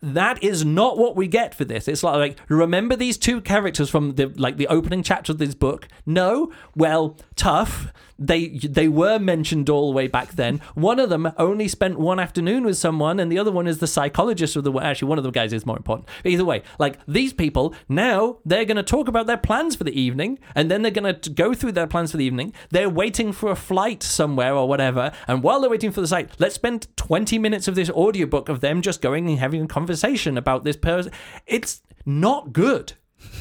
[0.00, 1.88] That is not what we get for this.
[1.88, 5.54] It's like, like remember these two characters from the like the opening chapter of this
[5.54, 5.88] book?
[6.06, 7.92] No, well, tough.
[8.18, 10.60] They they were mentioned all the way back then.
[10.74, 13.86] One of them only spent one afternoon with someone, and the other one is the
[13.86, 14.72] psychologist of the.
[14.80, 16.08] Actually, one of the guys is more important.
[16.22, 19.84] But either way, like these people now, they're going to talk about their plans for
[19.84, 22.52] the evening, and then they're going to go through their plans for the evening.
[22.70, 26.30] They're waiting for a flight somewhere or whatever, and while they're waiting for the flight,
[26.40, 30.36] let's spend twenty minutes of this audiobook of them just going and having a conversation
[30.36, 31.12] about this person.
[31.46, 32.94] It's not good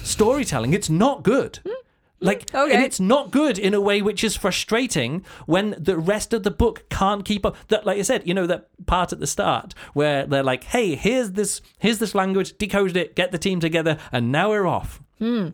[0.04, 0.74] storytelling.
[0.74, 1.60] It's not good.
[1.66, 1.87] Hmm?
[2.20, 2.74] Like, Okay.
[2.74, 6.50] and it's not good in a way which is frustrating when the rest of the
[6.52, 7.56] book can't keep up.
[7.68, 10.96] That, like I said, you know that part at the start where they're like, "Hey,
[10.96, 15.00] here's this, here's this language, decoded it, get the team together, and now we're off."
[15.20, 15.50] Hmm.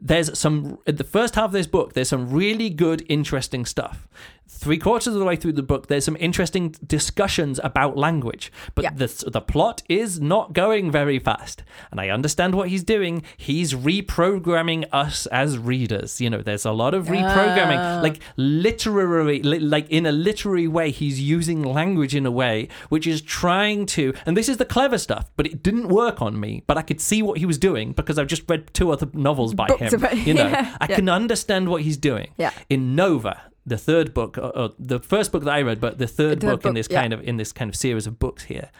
[0.00, 1.94] There's some in the first half of this book.
[1.94, 4.06] There's some really good, interesting stuff.
[4.48, 8.82] Three quarters of the way through the book, there's some interesting discussions about language, but
[8.84, 8.90] Yeah.
[8.94, 11.62] the the plot is not going very fast.
[11.90, 13.22] And I understand what he's doing.
[13.36, 16.20] He's reprogramming us as readers.
[16.20, 18.00] You know, there's a lot of reprogramming, Ah.
[18.02, 20.90] like literary, li- like in a literary way.
[20.90, 24.98] He's using language in a way which is trying to, and this is the clever
[24.98, 26.62] stuff, but it didn't work on me.
[26.66, 29.54] But I could see what he was doing because I've just read two other novels
[29.54, 29.94] by Books him.
[29.94, 30.96] about- you know, Yeah, I yeah.
[30.96, 32.28] can understand what he's doing.
[32.38, 32.50] Yeah.
[32.70, 36.06] In Nova, the third book, or, or the first book that I read, but the
[36.06, 37.00] third The third book, in this yeah.
[37.00, 38.70] kind of in this kind of series of books here,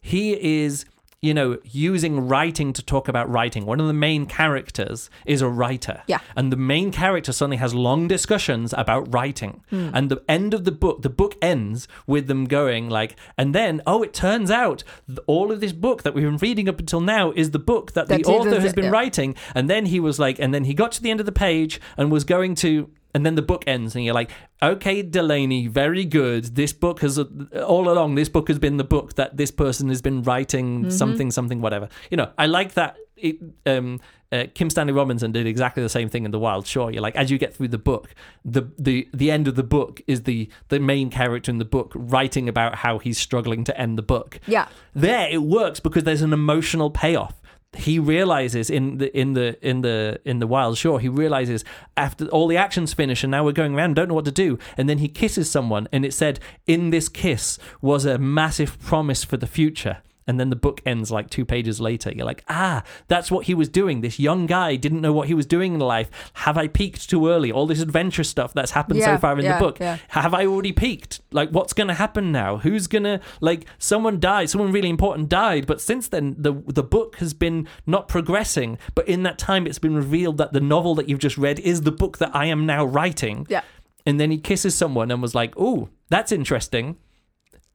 [0.00, 0.84] he is
[1.22, 3.66] you know using writing to talk about writing.
[3.66, 6.20] One of the main characters is a writer, Yeah.
[6.34, 9.62] and the main character suddenly has long discussions about writing.
[9.68, 9.90] Hmm.
[9.92, 13.82] And the end of the book, the book ends with them going like, and then
[13.86, 14.82] oh, it turns out
[15.26, 18.08] all of this book that we've been reading up until now is the book that
[18.08, 18.90] the author has been yeah.
[18.90, 19.34] writing.
[19.54, 21.80] And then he was like, and then he got to the end of the page
[21.98, 22.88] and was going to.
[23.14, 24.30] And then the book ends, and you're like,
[24.62, 26.54] "Okay, Delany, very good.
[26.56, 28.14] This book has all along.
[28.14, 30.90] This book has been the book that this person has been writing Mm-hmm.
[30.90, 31.88] something, something, whatever.
[32.10, 32.96] You know, I like that.
[33.16, 33.36] It,
[33.66, 34.00] um,
[34.32, 36.90] uh, Kim Stanley Robinson did exactly the same thing in The Wild Shore.
[36.92, 40.00] You're like, as you get through the book, the the the end of the book
[40.06, 43.98] is the the main character in the book writing about how he's struggling to end
[43.98, 44.68] the book Yeah.
[44.94, 47.39] there it works because there's an emotional payoff
[47.76, 51.64] he realizes in the in the in the in the wild shore he realizes
[51.96, 54.58] after all the actions finish and now we're going around don't know what to do.
[54.76, 59.22] And then he kisses someone and it said in this kiss was a massive promise
[59.24, 62.12] for the future and then the book ends like two pages later.
[62.12, 64.00] You're like, ah, that's what he was doing.
[64.00, 66.10] This young guy didn't know what he was doing in life.
[66.34, 67.50] Have I peaked too early?
[67.50, 69.80] All this adventure stuff that's happened so far in yeah, the book.
[69.80, 69.98] yeah.
[70.08, 71.20] Have I already peaked?
[71.32, 72.58] Like, what's going to happen now?
[72.58, 76.82] Who's going to, like, someone died, someone really important died, but since then, the, the
[76.82, 78.78] book has been not progressing.
[78.94, 81.82] But in that time, it's been revealed that the novel that you've just read is
[81.82, 83.46] the book that I am now writing.
[83.48, 83.62] Yeah.
[84.06, 86.96] And then he kisses someone and was like, oh, that's interesting.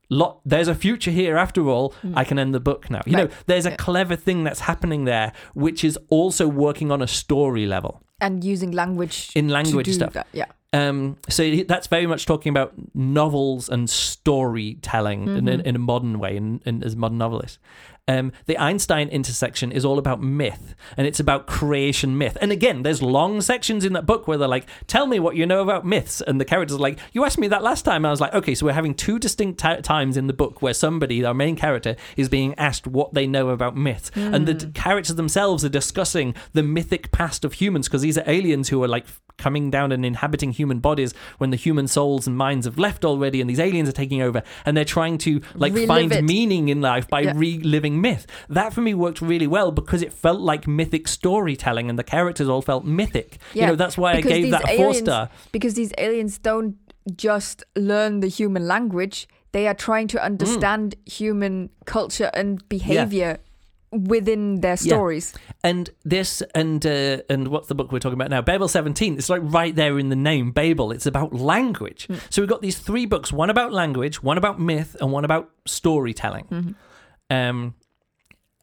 [0.10, 1.94] Lot, there's a future here after all.
[2.14, 3.02] I can end the book now.
[3.06, 3.76] You know, there's a Yeah.
[3.78, 8.72] clever thing that's happening there, which is also working on a story level And using
[8.72, 10.14] language in language stuff.
[10.14, 10.28] that.
[10.34, 10.46] Yeah.
[10.74, 16.20] Um, so that's very much talking about novels and storytelling in, in, in a modern
[16.20, 17.60] way, in, in, as modern novelist.
[18.08, 22.38] Um, the Einstein intersection is all about myth, and it's about creation myth.
[22.40, 25.48] And again, there's long sections in that book where they're like, "Tell me what you
[25.48, 28.08] know about myths," and the characters are like, "You asked me that last time." And
[28.08, 30.76] I was like, "Okay, so we're having two distinct ti times in the book where
[30.76, 34.68] somebody, our main character, is being asked what they know about myths, and the d-
[34.76, 38.88] characters themselves are discussing the mythic past of humans because these are aliens who are
[38.88, 43.04] like coming down and inhabiting human bodies when the human souls and minds have left
[43.04, 46.24] already and these aliens are taking over and they're trying to like Relive find it.
[46.24, 47.34] meaning in life by Yeah.
[47.36, 48.26] reliving myth.
[48.50, 52.48] That for me worked really well because it felt like mythic storytelling and the characters
[52.50, 53.38] all felt mythic.
[53.54, 55.30] You Yeah, know that's why i gave that a four star.
[55.52, 56.76] because these aliens don't
[57.16, 59.28] just learn the human language.
[59.52, 60.12] They are trying Mm.
[60.12, 63.38] to understand human culture and behavior
[63.92, 64.96] within their Yeah.
[64.96, 65.34] stories.
[65.64, 68.42] And this and uh, and what's the book we're talking about now?
[68.42, 70.92] Babel 17 it's like right there in the name babel.
[70.92, 72.08] It's about language.
[72.08, 72.16] Hmm.
[72.30, 75.50] so we've got these three books one about language one about myth and one about
[75.66, 76.46] storytelling.
[76.52, 76.72] Mm-hmm.
[77.30, 77.74] um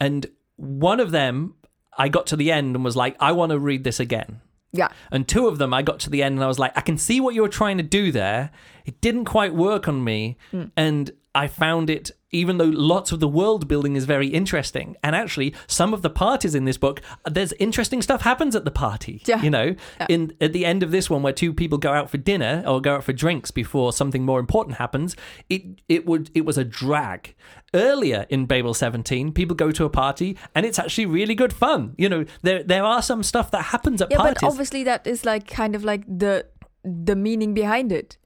[0.02, 0.26] and
[0.56, 1.54] one of them
[1.96, 4.40] i got to the end and was like i want to read this again.
[4.74, 4.88] Yeah.
[5.10, 6.98] And two of them i got to the end and i was like i can
[6.98, 8.50] see what you were trying to do there.
[8.84, 10.36] It didn't quite work on me.
[10.50, 10.64] Hmm.
[10.76, 15.14] and i found it even though lots of the world building is very interesting and
[15.14, 19.22] actually some of the parties in this book there's interesting stuff happens at the party
[19.26, 19.42] Yeah.
[19.42, 19.74] you know?
[20.00, 20.06] Yeah.
[20.08, 22.80] in at the end of this one where two people go out for dinner or
[22.80, 25.14] go out for drinks before something more important happens
[25.48, 27.34] it it would it was a drag.
[27.74, 31.94] Earlier in babel 17 people go to a party and it's actually really good fun
[31.98, 32.24] you know?
[32.42, 34.38] There there are some stuff that happens at yeah parties.
[34.42, 36.46] but obviously that is like kind of like the
[36.84, 38.16] the meaning behind it.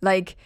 [0.00, 0.36] Like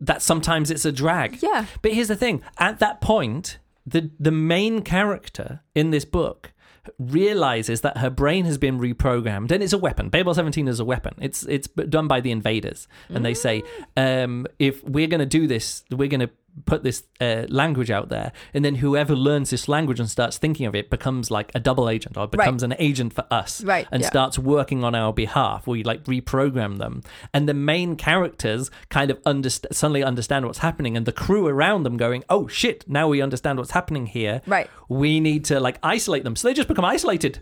[0.00, 1.42] that sometimes it's a drag.
[1.42, 6.52] yeah But here's the thing: at that point, the the main character in this book
[6.98, 10.10] realizes that her brain has been reprogrammed, and it's a weapon.
[10.10, 11.14] Babel 17 is a weapon.
[11.20, 13.62] It's it's done by the invaders, and they say,
[13.96, 16.30] um, if we're going to do this, we're going to
[16.66, 20.66] put this uh, language out there, and then whoever learns this language and starts thinking
[20.66, 24.02] of it becomes like a double agent or becomes an agent for us, Right, And
[24.02, 24.08] yeah.
[24.08, 25.66] starts working on our behalf.
[25.66, 27.02] We like reprogram them,
[27.32, 31.82] and the main characters kind of underst- suddenly understand what's happening, and the crew around
[31.82, 32.88] them going, "Oh shit!
[32.88, 34.40] Now we understand what's happening here.
[34.46, 34.70] Right.
[34.88, 37.40] We need to like isolate them." So they just become isolated.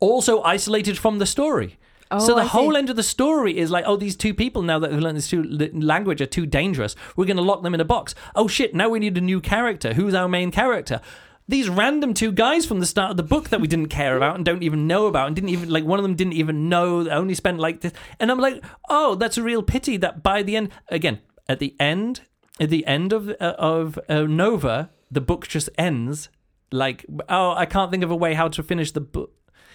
[0.00, 1.78] Also isolated from the story.
[2.10, 2.48] Oh, so the I see.
[2.50, 5.16] whole end of the story is like, oh, these two people now that have learned
[5.16, 6.94] this two language are too dangerous.
[7.16, 8.14] We're going to lock them in a box.
[8.34, 8.74] Oh shit!
[8.74, 9.94] Now we need a new character.
[9.94, 11.00] Who's our main character?
[11.46, 14.34] these random two guys from the start of the book that we didn't care about
[14.34, 17.06] and don't even know about and didn't even like one of them didn't even know
[17.10, 20.56] only spent like this and i'm like oh that's a real pity that by the
[20.56, 22.22] end again at the end
[22.58, 26.30] at the end of uh, of uh, nova the book just ends
[26.72, 29.32] like oh i can't think of a way how to finish the book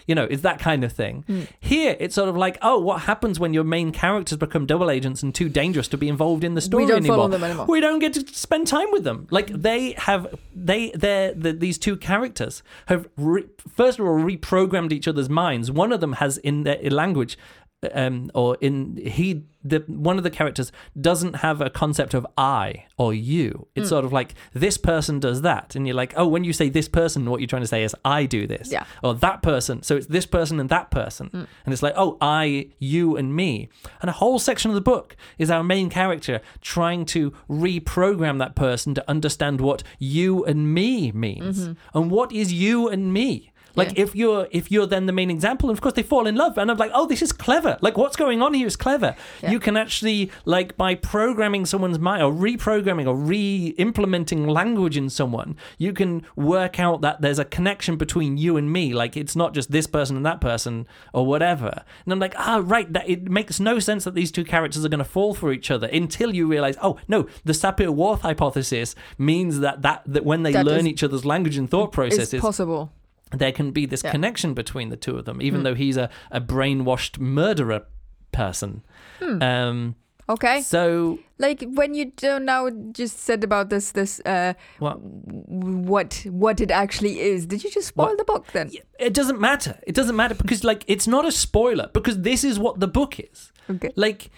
[0.09, 1.41] you know it's that kind of thing Hmm.
[1.59, 5.21] here it's sort of like oh what happens when your main characters become double agents
[5.23, 7.65] and too dangerous to be involved in the story don't anymore follow them anymore.
[7.67, 9.27] we don't get to spend time with them.
[9.37, 10.21] Like they have,
[10.55, 13.43] they they're the, these two characters have re,
[13.79, 15.65] first of all reprogrammed each other's minds.
[15.71, 17.37] One of them has in their language,
[17.93, 22.85] um, or in he the one of the characters doesn't have a concept of I
[22.97, 23.67] or you.
[23.75, 23.89] It's Hmm.
[23.89, 26.87] sort of like this person does that, and you're like, oh, when you say this
[26.87, 28.85] person, what you're trying to say is I do this, Yeah.
[29.03, 29.83] or that person.
[29.83, 33.69] So it's this person and that person, and it's like, oh, I, you, and me.
[34.01, 38.55] And a whole section of the book is our main character trying to reprogram that
[38.55, 43.51] person to understand what you and me means, and what is you and me.
[43.75, 44.03] Like Yeah.
[44.03, 46.57] if you're if you're then the main example, and of course they fall in love,
[46.57, 47.77] and I'm like, oh, this is clever.
[47.81, 49.15] Like what's going on here is clever.
[49.43, 49.51] Yeah.
[49.51, 55.55] You can actually like by programming someone's mind or reprogramming or re-implementing language in someone,
[55.77, 58.93] you can work out that there's a connection between you and me.
[58.93, 61.83] Like it's not just this person and that person or whatever.
[62.05, 62.91] And I'm like, ah, right.
[62.91, 65.69] That it makes no sense that these two characters are going to fall for each
[65.71, 70.51] other until you realize, oh no, the Sapir-Whorf hypothesis means that that that when they
[70.51, 72.91] That learn each other's language and thought It's processes, possible.
[73.31, 74.11] There can be this Yeah.
[74.11, 75.63] connection between the two of them, even Hmm.
[75.65, 77.85] though he's a, a brainwashed murderer
[78.31, 78.83] person.
[79.19, 79.41] Hmm.
[79.41, 79.95] Um,
[80.29, 80.61] Okay.
[80.61, 84.97] so Like when you don't now just said about this this uh what?
[85.01, 87.45] what what it actually is.
[87.47, 88.17] Did you just spoil What?
[88.19, 88.69] the book then?
[88.99, 89.79] It doesn't matter.
[89.87, 93.19] It doesn't matter because like it's not a spoiler because this is what the book
[93.19, 93.51] is.
[93.69, 93.89] Okay.
[93.95, 94.29] Like,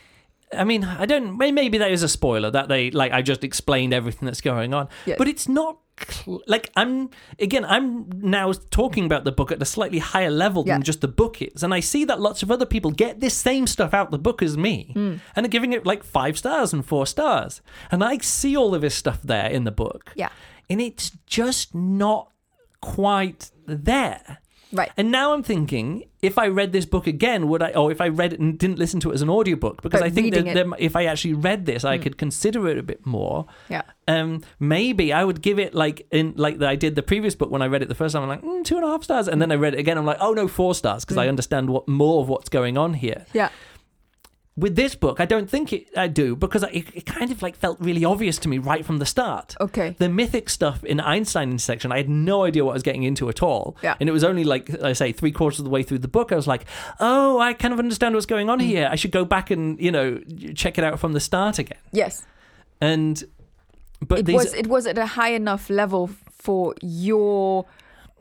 [0.54, 1.38] I mean, I don't.
[1.38, 3.12] Maybe that is a spoiler that they like.
[3.12, 5.78] I just explained everything that's going on, but it's not.
[6.10, 7.64] Cl- like I'm again.
[7.64, 10.74] I'm now talking about the book at a slightly higher level Yeah.
[10.74, 13.36] than just the book is, and I see that lots of other people get this
[13.36, 15.16] same stuff out the book as me, Hmm.
[15.36, 18.82] and are giving it like five stars and four stars, and I see all of
[18.82, 20.30] this stuff there in the book, Yeah.
[20.70, 22.30] and it's just not
[22.82, 24.39] quite there.
[24.74, 24.91] Right.
[24.97, 27.72] And now I'm thinking, if I read this book again, would I?
[27.72, 30.05] Or if I read it and didn't listen to it as an audiobook, because But
[30.07, 30.74] I think that Hmm.
[30.80, 33.45] if I actually read this, I could consider it a bit more.
[33.69, 33.82] Yeah.
[34.07, 37.61] Um, maybe I would give it like in like I did the previous book when
[37.61, 38.24] I read it the first time.
[38.24, 39.97] I'm like mm, two and a half stars, and then I read it again.
[39.97, 42.93] I'm like, oh no, four stars because I understand what more of what's going on
[42.95, 43.26] here.
[43.34, 43.49] Yeah.
[44.58, 47.56] With this book, I don't think it, I do because it, it kind of like
[47.56, 49.56] felt really obvious to me right from the start.
[49.62, 49.95] Okay.
[49.97, 53.30] The mythic stuff in Einstein section, I had no idea what I was getting into
[53.30, 53.78] at all.
[53.82, 53.95] Yeah.
[54.02, 56.34] And it was only like I say, three quarters of the way through the book,
[56.34, 56.66] I was like,
[56.99, 58.64] oh, I kind of understand what's going on Mm.
[58.64, 58.89] here.
[58.91, 60.20] I should go back and you know
[60.54, 61.80] check it out from the start again.
[61.93, 62.26] Yes.
[62.82, 63.24] And
[64.06, 67.66] but it was it was at a high enough level for your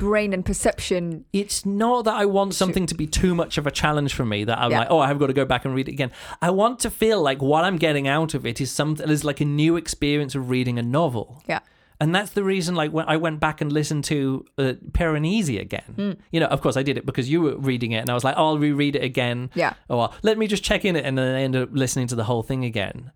[0.01, 1.24] brain and perception.
[1.32, 4.42] it's not that I want something to be too much of a challenge for me
[4.44, 4.80] that I'm Yeah.
[4.80, 6.11] like, oh, I've got to go back and read it again.
[6.42, 9.40] I want to feel like what I'm getting out of it is something is like
[9.40, 11.42] a new experience of reading a novel.
[11.46, 11.61] Yeah.
[12.03, 15.92] And that's the reason, like, when I went back and listened to uh, Piranesi again.
[15.94, 16.12] Hmm.
[16.32, 18.24] You know, of course, I did it because you were reading it, and I was
[18.24, 19.51] like, oh, I'll reread it again.
[19.55, 19.74] Yeah.
[19.90, 22.14] Oh, well, let me just check in it, and then I ended up listening to
[22.16, 23.11] the whole thing again.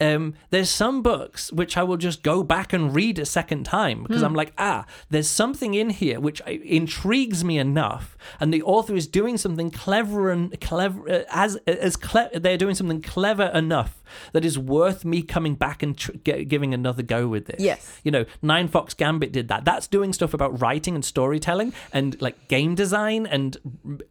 [0.00, 4.04] Um, there's some books which I will just go back and read a second time
[4.04, 8.94] because I'm like, ah, there's something in here which intrigues me enough, and the author
[8.94, 14.00] is doing something clever and clever uh, as as cle- they're doing something clever enough
[14.32, 17.60] that is worth me coming back and tr- giving another go with this.
[17.60, 18.00] Yes.
[18.04, 19.64] You know, Ninefox Gambit did that.
[19.64, 23.56] That's doing stuff about writing and storytelling and like game design and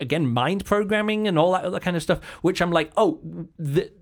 [0.02, 2.22] again mind programming and all that other kind of stuff.
[2.42, 3.22] Which I'm like, oh,
[3.64, 3.94] th-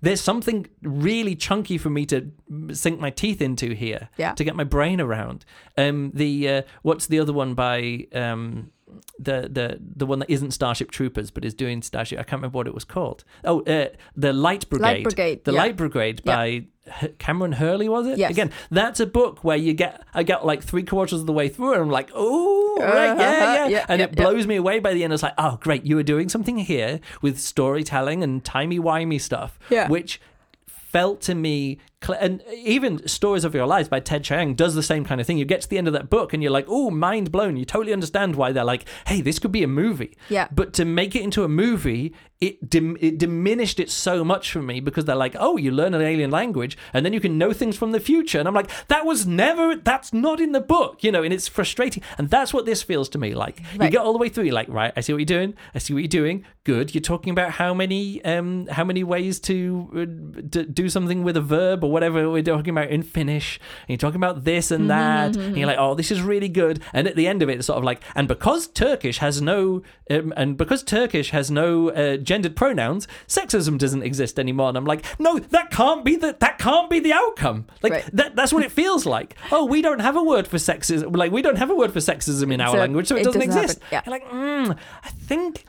[0.00, 2.30] there's something really chunky for me to
[2.72, 4.08] sink my teeth into here.
[4.16, 4.34] Yeah.
[4.34, 5.44] To get my brain around.
[5.76, 8.70] Um, the uh, what's the other one by um.
[9.18, 12.58] The, the the one that isn't Starship Troopers but is doing Starship I can't remember
[12.58, 13.24] what it was called.
[13.42, 14.82] Oh, uh, the Light Brigade.
[14.84, 15.58] Light Brigade, The yeah.
[15.58, 18.18] Light Brigade by H- Kameron Hurley was it?
[18.18, 18.32] Yes.
[18.32, 21.48] Again, that's a book where you get I got like three quarters of the way
[21.48, 23.68] through and I'm like, oh right, Uh-huh, yeah, yeah.
[23.68, 25.12] yeah, and yeah, it blows me away by the end.
[25.12, 29.88] It's like, oh great, you were doing something here with storytelling and timey-wimey stuff, Yeah.
[29.88, 30.20] which
[30.66, 31.78] felt to me
[32.08, 35.38] and even stories of your lives by ted chiang does the same kind of thing.
[35.38, 37.64] You get to the end of that book and you're like oh mind blown you
[37.64, 40.16] totally understand why they're like hey this could be a movie.
[40.28, 40.48] Yeah.
[40.52, 44.60] but to make it into a movie it dim- it diminished it so much for
[44.60, 47.52] me because they're like oh you learn an alien language and then you can know
[47.52, 48.38] things from the future.
[48.40, 51.46] And i'm like that was never that's not in the book you know and it's
[51.48, 52.02] frustrating.
[52.18, 53.60] And that's what this feels to me like.
[53.72, 55.54] You get all the way through you're like right i see what you're doing.
[55.74, 56.44] I see what you're doing.
[56.64, 56.94] Good.
[56.94, 61.36] You're talking about how many um how many ways to uh, d- do something with
[61.36, 64.90] a verb or whatever we're talking about in Finnish, and you're talking about this and
[64.90, 66.82] that, and you're like, oh, this is really good.
[66.92, 69.82] And at the end of it, it's sort of like, and because Turkish has no,
[70.10, 74.68] um, and because Turkish has no uh, gendered pronouns, sexism doesn't exist anymore.
[74.70, 77.66] And I'm like, no, that can't be the that can't be the outcome.
[77.82, 78.10] Like Right.
[78.14, 79.36] that that's what it feels like.
[79.52, 81.14] Oh, we don't have a word for sexism.
[81.16, 83.24] Like we don't have a word for sexism in our So language, so it, it
[83.24, 83.80] doesn't, doesn't exist.
[83.92, 84.00] Yeah.
[84.06, 85.64] You're like, mm, I think.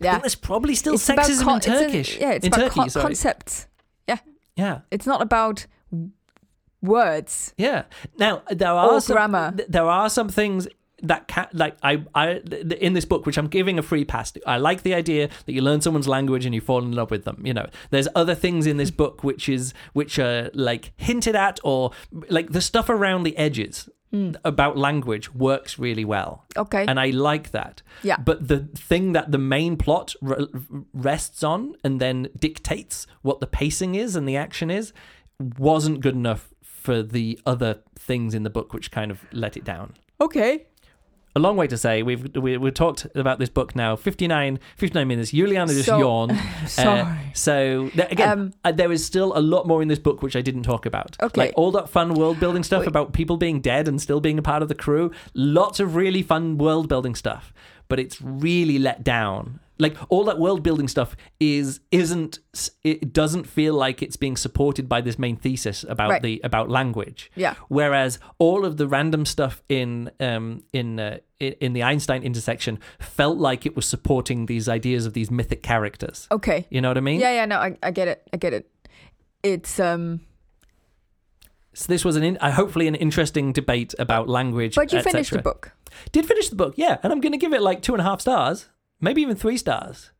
[0.00, 0.10] I Yeah.
[0.12, 2.18] think there's probably still It's sexism con- in an- Turkish.
[2.18, 3.04] yeah, it's in about Turkey, sorry.
[3.04, 3.66] concepts.
[4.56, 5.66] Yeah, It's not about
[6.82, 7.54] words.
[7.56, 7.84] yeah.
[8.18, 9.52] Now there are some, grammar.
[9.56, 10.68] th- There are some things
[11.04, 14.30] that can like I I th- in this book which I'm giving a free pass.
[14.32, 14.40] to.
[14.46, 17.24] I like the idea that you learn someone's language and you fall in love with
[17.24, 17.42] them.
[17.44, 21.58] You know, there's other things in this book which is which are like hinted at
[21.64, 21.90] or
[22.28, 24.36] like the stuff around the edges Mm.
[24.44, 26.44] about language works really well.
[26.56, 26.84] Okay.
[26.86, 27.80] and I like that.
[28.02, 28.18] Yeah.
[28.18, 30.48] But the thing that the main plot re-
[30.92, 34.92] rests on and then dictates what the pacing is and the action is
[35.58, 39.64] wasn't good enough for the other things in the book, which kind of let it
[39.64, 39.94] down.
[40.20, 40.66] okay.
[41.34, 45.08] A long way to say we've we, we've talked about this book now 59, 59
[45.08, 45.30] minutes.
[45.30, 46.38] Juliana just So- yawned.
[46.66, 47.00] Sorry.
[47.00, 50.20] Uh, so th- again, Um, uh, there is still a lot more in this book
[50.22, 51.16] which I didn't talk about.
[51.22, 51.40] Okay.
[51.40, 52.88] like all that fun world building stuff Wait.
[52.88, 55.10] about people being dead and still being a part of the crew.
[55.32, 57.54] Lots of really fun world building stuff,
[57.88, 59.60] but it's really let down.
[59.78, 62.38] Like all that world building stuff is isn't
[62.84, 66.22] it doesn't feel like it's being supported by this main thesis about Right.
[66.22, 67.30] the about language.
[67.34, 67.54] Yeah.
[67.68, 73.38] Whereas all of the random stuff in um, in uh, in the Einstein intersection felt
[73.38, 76.28] like it was supporting these ideas of these mythic characters.
[76.30, 76.66] Okay.
[76.70, 77.18] You know what I mean?
[77.20, 78.28] Yeah, yeah, no, I, I get it.
[78.32, 78.70] I get it.
[79.42, 80.20] It's um
[81.72, 84.74] So this was an in, uh, hopefully an interesting debate about language.
[84.76, 85.72] but you finished the book.
[86.12, 88.04] Did finish the book, yeah, and I'm going to give it like two and a
[88.04, 88.68] half stars,
[89.02, 90.10] maybe even three stars,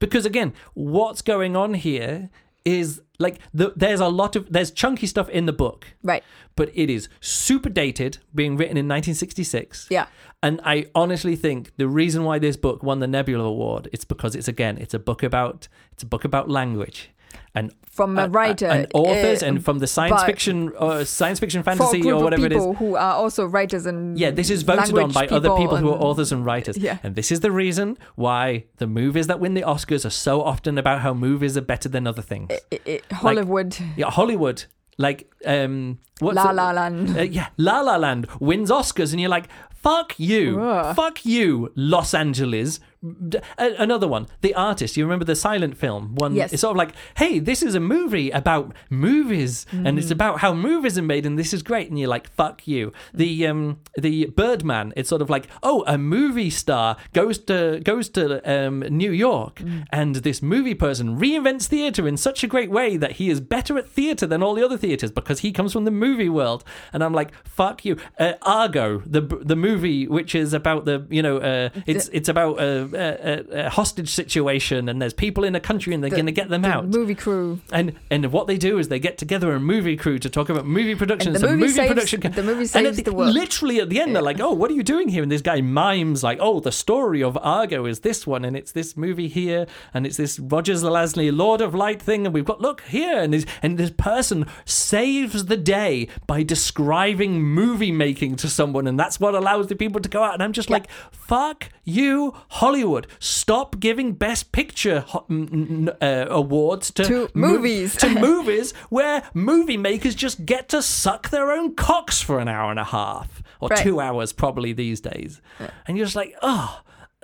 [0.00, 2.28] because again, what's going on here
[2.64, 6.22] is like the, there's a lot of there's chunky stuff in the book, Right.
[6.56, 9.88] but it is super dated, being written in 1966.
[9.90, 10.06] Yeah.
[10.42, 14.34] And I honestly think the reason why this book won the Nebula Award is because
[14.34, 17.10] it's again it's a book about it's a book about language
[17.54, 18.66] and From a uh, writer.
[18.66, 22.52] and authors uh, and from the science fiction or science fiction fantasy or whatever it
[22.52, 22.64] is.
[22.78, 25.98] who are also writers and Yeah, this is voted on by other people who are
[25.98, 26.76] authors and writers.
[26.78, 26.98] Yeah.
[27.02, 30.78] And this is the reason why the movies that win the Oscars are so often
[30.78, 32.50] about how movies are better than other things.
[32.72, 34.64] i- i- Hollywood, yeah, Hollywood,
[34.98, 37.18] like um what's La it- La Land.
[37.18, 40.60] uh, yeah, La La Land wins Oscars, and you're like, fuck you.
[40.60, 40.94] Ugh.
[40.96, 42.80] Fuck you, Los Angeles.
[43.28, 44.96] D- a- Another one, The Artist.
[44.96, 46.14] You remember the silent film?
[46.14, 46.36] One.
[46.36, 46.52] Yes.
[46.52, 50.54] It's sort of like, hey, this is a movie about movies, and it's about how
[50.54, 51.88] movies are made, and this is great.
[51.90, 52.92] And you're like, fuck you.
[53.12, 54.92] The um the Birdman.
[54.96, 59.60] It's sort of like, oh, a movie star goes to goes to um New York,
[59.90, 63.76] and this movie person reinvents theater in such a great way that he is better
[63.78, 66.64] at theater than all the other theaters because he comes from the movie world.
[66.92, 67.96] And I'm like, fuck you.
[68.18, 72.60] Uh, Argo, the the movie which is about the you know uh, it's it's about
[72.60, 76.26] a, a, a hostage situation and there's people in a country and they're The- going
[76.26, 76.86] to get them the out.
[76.88, 77.60] movie crew.
[77.72, 80.66] And and what they do is they get together a movie crew to talk about
[80.66, 81.34] movie production.
[81.34, 82.20] And the movie movie saves- production.
[82.32, 83.34] the movie saves at the world.
[83.34, 85.60] Literally at the end, they're like, "Oh, what are you doing here?" And this guy
[85.60, 89.66] mimes like, "Oh, the story of Argo is this one, and it's this movie here,
[89.94, 93.32] and it's this Roger Zelazny's Lord of Light thing, and we've got look here, and
[93.32, 99.20] this and this person saves the day by describing movie making to someone, and that's
[99.20, 100.34] what allows the people to go out.
[100.34, 100.74] And I'm just Yeah.
[100.76, 103.06] like, fuck you, Hollywood!
[103.18, 107.96] Stop giving Best Picture ho- n- n- uh, awards to To mo- movies.
[107.96, 112.70] to movies where movie makers just get to suck their own cocks for an hour
[112.70, 113.78] and a half or Right.
[113.82, 115.40] two hours probably these days
[115.86, 116.80] and you're just like oh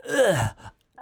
[0.09, 0.51] ugh,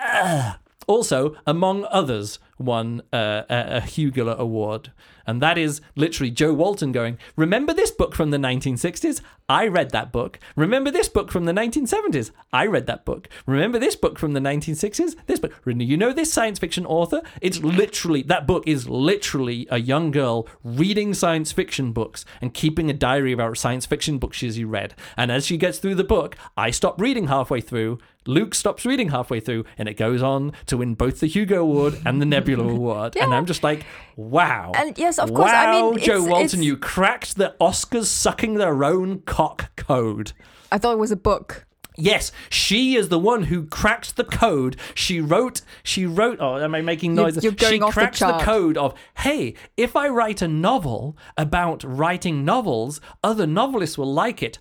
[0.03, 0.55] ugh.
[0.86, 4.92] also among others won uh, a, a hugo award
[5.27, 9.90] and that is literally Jo Walton going remember this book from the 1960s i read
[9.90, 10.38] that book.
[10.57, 13.28] Remember this book from the 1970s i read that book.
[13.47, 15.53] Remember this book from the 1960s this book.
[15.66, 17.22] You know this science fiction author?
[17.40, 22.90] It's literally that book is literally a young girl reading science fiction books and keeping
[22.90, 24.94] a diary about science fiction books she's read.
[25.16, 29.11] And as she gets through the book i stop reading halfway through Luke stops reading
[29.11, 32.64] halfway through, and it goes on to win both the Hugo Award and the Nebula
[32.72, 33.16] Award.
[33.16, 33.86] And I'm just like,
[34.16, 34.72] wow.
[34.74, 38.07] And yes, of course, I Wow, mean, Jo it's- Walton, it's- you cracked the Oscars
[38.07, 40.32] sucking their own cock code.
[40.72, 41.66] I thought it was a book.
[41.99, 44.76] Yes, she is the one who cracked the code.
[44.95, 47.43] She wrote, she wrote, oh, am I making You're- noise?
[47.45, 48.43] you're going she off the cracked the, chart.
[48.43, 54.43] code of, hey, if I write a novel about writing novels, other novelists will like
[54.43, 54.59] it.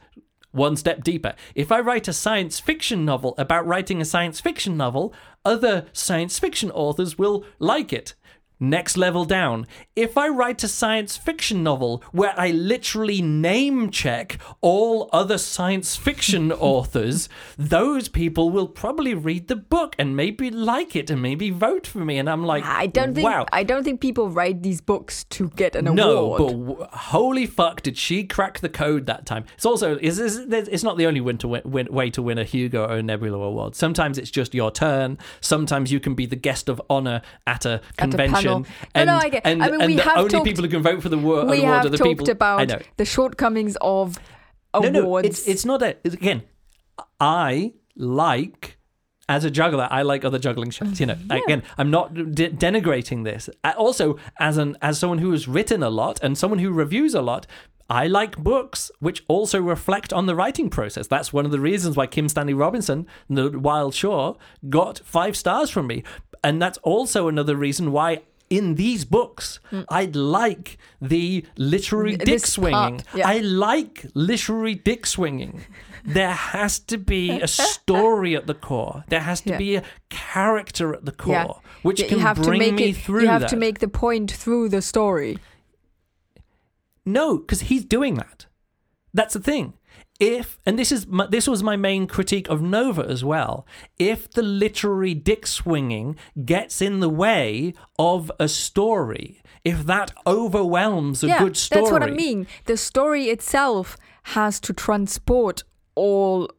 [0.51, 1.35] One step deeper.
[1.55, 5.13] If I write a science fiction novel about writing a science fiction novel,
[5.45, 8.13] other science fiction authors will like it.
[8.59, 9.67] Next level down.
[9.95, 15.95] If I write a science fiction novel where I literally name check all other science
[15.95, 17.27] fiction authors,
[17.57, 21.99] those people will probably read the book and maybe like it and maybe vote for
[22.05, 22.17] me.
[22.17, 23.45] And I'm like, I don't think wow.
[23.51, 26.37] I don't think people write these books to get an No, award.
[26.37, 29.45] but w- holy fuck, did she crack the code that time?
[29.55, 32.37] It's also is is it's not the only win to win, win, way to win
[32.37, 33.75] a Hugo or a Nebula award.
[33.75, 35.17] Sometimes it's just your turn.
[35.41, 38.45] Sometimes you can be the guest of honor at a At convention.
[38.63, 40.63] No, and, no, I get- and, I mean, and we the have only talked- people
[40.63, 42.29] who can vote for the wa- we award have are the talked people.
[42.31, 42.79] about I know.
[42.97, 44.17] the shortcomings of
[44.73, 44.93] awards.
[44.93, 45.95] no, it's it's not a.
[46.03, 46.43] It's, again,
[47.19, 48.77] I like
[49.27, 49.87] as a juggler.
[49.89, 50.99] I like other juggling shows.
[50.99, 53.49] You know, again, I'm not de- denigrating this.
[53.63, 57.13] I- Also, as an as someone who has written a lot and someone who reviews
[57.15, 57.47] a lot.
[57.87, 61.05] I like books which also reflect on the writing process.
[61.05, 64.37] That's one of the reasons why Kim Stanley Robinson, The Wild Shore,
[64.69, 66.01] got five stars from me.
[66.43, 68.23] And that's also another reason why
[68.57, 69.83] in these books mm.
[69.89, 73.01] I'd like the literary dick swinging.
[73.13, 73.27] yeah.
[73.27, 75.61] I like literary dick swinging.
[76.07, 79.03] There has to be a story at the core.
[79.09, 79.57] There has to Yeah.
[79.57, 81.69] be a character at the core, Yeah.
[81.81, 83.49] which Yeah, can you have bring to make me it, through You have that.
[83.49, 85.39] to make the point through the story.
[87.05, 88.45] No, because he's doing that.
[89.15, 89.73] That's the thing.
[90.19, 93.67] If and this is my, this was my main critique of Nova as well.
[93.99, 101.23] If the literary dick swinging gets in the way of a story, if that overwhelms
[101.23, 102.47] a yeah, good story, that's what I mean.
[102.65, 105.63] The story itself has to transport
[105.95, 106.49] all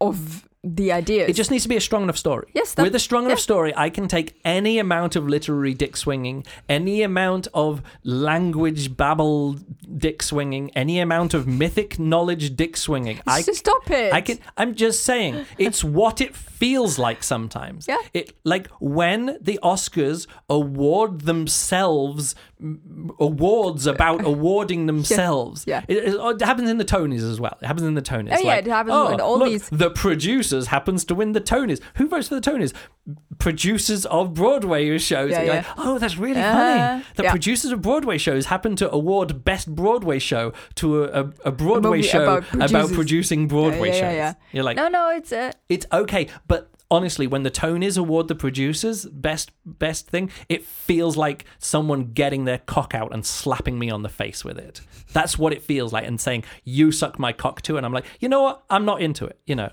[0.00, 1.28] of the ideas.
[1.28, 2.46] It just needs to be a strong enough story.
[2.54, 3.42] Yes, that- With a strong enough yeah.
[3.42, 9.56] story, I can take any amount of literary dick swinging, any amount of language babble
[9.96, 13.20] dick swinging, any amount of mythic knowledge dick swinging.
[13.26, 14.12] I stop it.
[14.12, 14.38] I can.
[14.56, 17.88] I'm just saying, it's what it feels like sometimes.
[17.88, 17.98] Yeah.
[18.14, 22.36] It like when the Oscars award themselves
[23.18, 25.64] awards about awarding themselves.
[25.66, 25.84] Yeah.
[25.88, 27.56] It, it- it happens in the Tonys as well.
[27.60, 28.30] It happens in the Tonys.
[28.32, 31.40] Oh, yeah, it happens oh, in all look, these- The producers happens to win the
[31.40, 31.80] Tonys.
[31.96, 32.72] Who votes for the Tonys?
[33.38, 35.30] Producers of Broadway shows.
[35.32, 35.52] Yeah, yeah.
[35.54, 37.04] like, oh, that's really Uh, funny.
[37.16, 37.30] The yeah.
[37.30, 41.96] producers of Broadway shows happen to award best Broadway show to a, a, a Broadway
[41.98, 44.14] movie show about about, producing Broadway yeah, yeah, shows.
[44.16, 44.34] yeah.
[44.52, 48.34] You're like, no, no, it's uh, it's okay, but honestly, when the Tonys award the
[48.34, 53.90] producers best best thing, it feels like someone getting their cock out and slapping me
[53.90, 54.82] on the face with it.
[55.12, 58.04] That's what it feels like, and saying "you suck my cock too," and I'm like,
[58.20, 58.62] you know what?
[58.70, 59.70] I'm not into it, you know.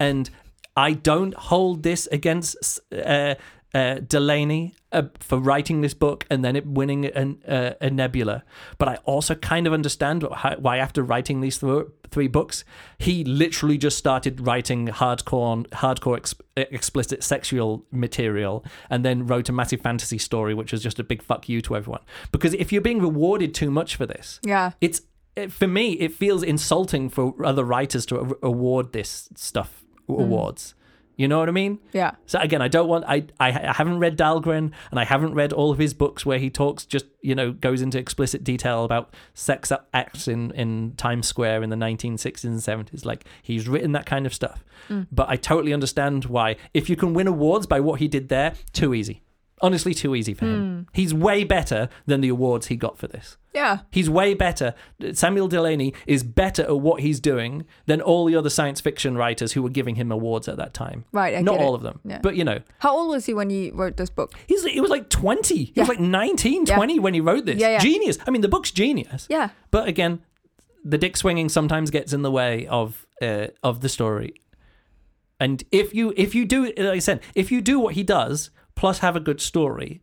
[0.00, 0.28] and
[0.76, 3.36] I don't hold this against uh,
[3.74, 8.44] uh, Delany uh, for writing this book and then it winning an, uh, a Nebula.
[8.78, 12.64] But I also kind of understand why, why after writing these th- three books,
[12.98, 19.52] he literally just started writing hardcore, hardcore ex- explicit sexual material and then wrote a
[19.52, 22.02] massive fantasy story, which was just a big fuck you to everyone.
[22.32, 24.72] Because if you're being rewarded too much for this, yeah.
[24.80, 25.02] it's
[25.36, 30.74] it, for me it feels insulting for other writers to award this stuff awards
[31.18, 31.78] you know what i mean?
[31.92, 32.12] Yeah.
[32.24, 35.52] so again i don't want I, I i haven't read Dhalgren and i haven't read
[35.52, 39.12] all of his books where he talks just you know goes into explicit detail about
[39.34, 44.06] sex acts in in times square in the 1960s and 70s like he's written that
[44.06, 44.64] kind of stuff.
[44.88, 45.08] Mm.
[45.10, 46.56] But i totally understand why.
[46.72, 49.22] If you can win awards by what he did there too easy
[49.60, 53.36] honestly too easy for him he's way better than the awards he got for this
[53.54, 53.78] Yeah.
[53.90, 54.72] He's way better.
[55.14, 59.52] Samuel Delany is better at what he's doing than all the other science fiction writers
[59.54, 61.04] who were giving him awards at that time.
[61.12, 61.34] Right.
[61.36, 61.78] I Not all it.
[61.78, 62.20] of them, Yeah.
[62.22, 64.32] but you know, How old was he when he wrote this book?
[64.46, 65.54] he's he was like 20.
[65.56, 65.82] He Yeah.
[65.82, 66.76] was like 19, Yeah.
[66.76, 67.58] 20 when he wrote this.
[67.58, 67.78] Yeah, yeah.
[67.78, 68.18] Genius.
[68.26, 69.26] I mean, the book's genius.
[69.28, 69.48] Yeah.
[69.72, 70.20] But again,
[70.84, 74.34] the dick swinging sometimes gets in the way of uh, of the story.
[75.40, 78.50] And if you if you do like I said, if you do what he does
[78.78, 80.00] plus have a good story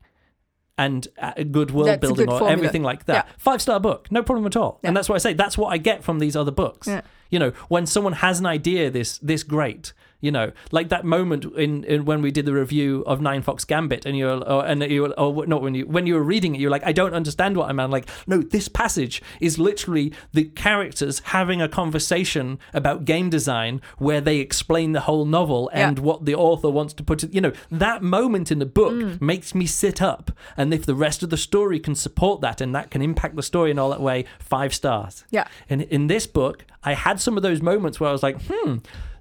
[0.78, 2.52] and a good world That's building good or formula.
[2.52, 3.32] everything like that, Yeah.
[3.38, 4.80] five star book, no problem at all.
[4.84, 4.90] Yeah.
[4.90, 5.34] And that's what I say.
[5.34, 6.88] That's what I get from these other books.
[6.88, 7.02] Yeah.
[7.32, 9.94] You know, when someone has an idea this this great,
[10.26, 14.06] you know, like that moment in, in when we did the review of Ninefox Gambit,
[14.06, 16.72] and you're or, and you or not when you when you were reading it, you're
[16.72, 17.80] like, I don't understand what I'm.
[17.80, 23.82] I'm like, no, this passage is literally the characters having a conversation about game design
[23.98, 25.88] where they explain the whole novel Yeah.
[25.90, 27.24] and what the author wants to put.
[27.24, 30.96] it You know, that moment in the book makes me sit up, and if the
[30.96, 33.90] rest of the story can support that and that can impact the story in all
[33.92, 35.24] that way, five stars.
[35.30, 35.48] Yeah.
[35.70, 38.78] And in this book, I had some of those moments where I was like, hmm.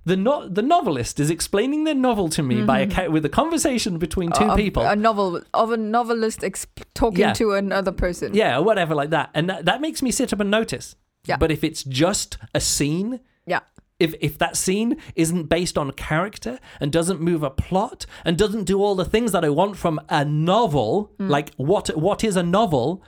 [0.06, 3.30] The no- the novelist is explaining their novel to me by a ca- with a
[3.30, 4.82] conversation between two Of people.
[4.82, 7.32] A novel of a novelist exp- talking Yeah.
[7.34, 8.34] to another person.
[8.34, 9.30] yeah, or whatever like that.
[9.34, 10.94] And that, that makes me sit up and notice.
[11.26, 11.38] Yeah.
[11.38, 13.60] But if it's just a scene, Yeah.
[13.98, 18.64] if if that scene isn't based on character and doesn't move a plot and doesn't
[18.64, 21.28] do all the things that I want from a novel, Hmm.
[21.28, 23.02] like what what is a novel,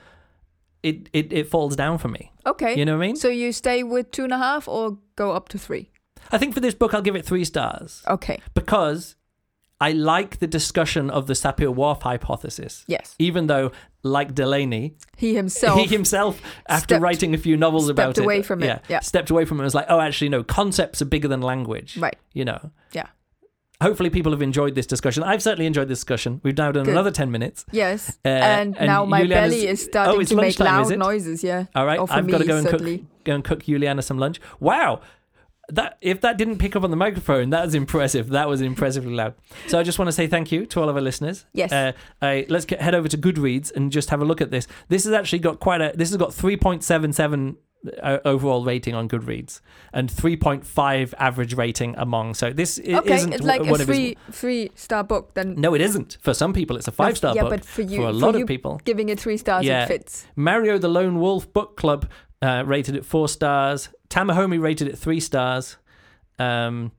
[0.81, 2.31] it, it it falls down for me.
[2.45, 2.75] Okay.
[2.75, 3.15] You know what I mean?
[3.17, 5.91] So you stay with two and a half or go up to three?
[6.31, 8.39] I think for this book I'll give it three stars Okay.
[8.53, 9.15] because
[9.79, 12.83] I like the discussion of the Sapir-Whorf hypothesis.
[12.87, 13.13] Yes.
[13.19, 13.71] Even though,
[14.01, 15.79] like Delany, He himself.
[15.79, 19.01] he himself, after stepped- writing a few novels about it, Stepped away from it, yeah.
[19.01, 19.61] stepped away from it.
[19.61, 21.95] and was like, oh, actually, no, concepts are bigger than language.
[21.97, 22.17] Right.
[22.33, 22.71] You know.
[22.91, 23.05] Yeah.
[23.79, 25.21] Hopefully, people have enjoyed this discussion.
[25.21, 26.41] I've certainly enjoyed this discussion.
[26.43, 26.93] We've now done Good.
[26.93, 27.63] another ten minutes.
[27.71, 28.17] Yes.
[28.25, 31.43] Uh, and, and now my Juliana's- belly is starting Oh, to make loud noises.
[31.43, 31.65] Yeah.
[31.75, 32.97] All right, I've got to go and certainly.
[32.97, 34.41] cook, go and cook Juliana some lunch.
[34.59, 35.01] Wow,
[35.69, 38.29] that if that didn't pick up on the microphone, that was impressive.
[38.29, 39.35] That was impressively loud.
[39.67, 41.45] So I just want to say thank you to all of our listeners.
[41.53, 41.71] Yes.
[41.71, 41.91] Uh,
[42.21, 44.67] I, let's get, head over to Goodreads and just have a look at this.
[44.87, 45.91] This has actually got quite a.
[45.95, 47.57] This has got three point seven seven.
[48.01, 49.61] Uh, overall rating on Goodreads
[49.93, 54.17] and 3.5 average rating among so this i- Okay, isn't it's like one a three
[54.31, 55.35] three star book.
[55.35, 57.83] Then no it isn't for some people it's a five star yeah, book but for
[57.83, 59.83] you, for a lot you of people giving it three stars, Yeah.
[59.83, 60.25] it fits.
[60.35, 62.09] Mario the Lone Wolf Book Club
[62.41, 63.89] uh, rated it four stars.
[64.09, 65.77] Tamahomi rated it three stars.
[66.39, 66.91] Um,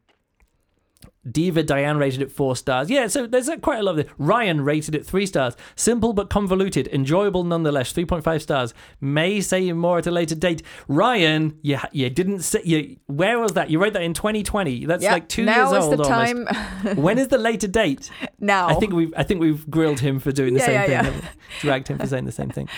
[1.31, 2.91] Diva Diane rated it four stars.
[2.91, 4.15] Yeah, so there's quite a lot of this.
[4.19, 5.57] Ryan rated it three stars.
[5.77, 7.93] Simple but convoluted, enjoyable nonetheless.
[7.93, 8.75] Three point five stars.
[9.01, 10.63] May say more at a later date.
[10.89, 12.97] Ryan, you you didn't say you.
[13.07, 13.71] Where was that?
[13.71, 14.87] You wrote that in 2020.
[14.87, 15.13] That's yeah.
[15.13, 16.47] like two now years is old the time.
[16.97, 18.11] when is the later date?
[18.41, 18.69] now.
[18.69, 21.23] I think we've I think we've grilled him for doing the Yeah, same yeah, thing.
[21.23, 21.29] yeah.
[21.61, 22.69] Dragged him for saying the same thing.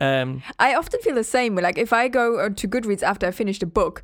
[0.00, 1.54] Um, I often feel the same.
[1.56, 4.02] Like if I go uh, to Goodreads after I finished a book,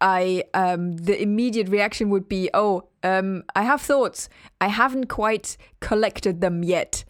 [0.00, 4.28] I um the immediate reaction would be, "Oh, um I have thoughts.
[4.60, 7.04] I haven't quite collected them yet.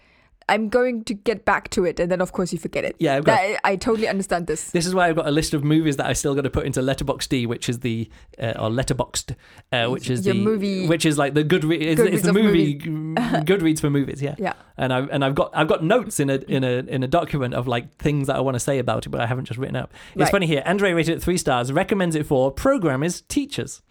[0.49, 2.97] I'm going to get back to it." And then of course you forget it.
[2.99, 4.71] Yeah, I've got- That- I totally understand this.
[4.71, 6.67] This is why I've got a list of movies that I still got to put
[6.67, 8.09] into Letterboxd, which is the
[8.39, 9.35] uh, or Letterboxd,
[9.73, 11.81] uh, which is Your the movie- which is like the Goodreads.
[11.83, 14.35] It's, Goodreads it's the movie Goodreads for movies, yeah.
[14.39, 14.55] Yeah.
[14.77, 17.55] And I and I've got I've got notes in a in a in a document
[17.55, 19.77] of like things that I want to say about it, but I haven't just written
[19.77, 19.93] up.
[20.15, 20.31] It's Right.
[20.31, 20.63] funny here.
[20.67, 21.73] Andre rated it three stars.
[21.73, 23.83] Recommends it for programmers, teachers.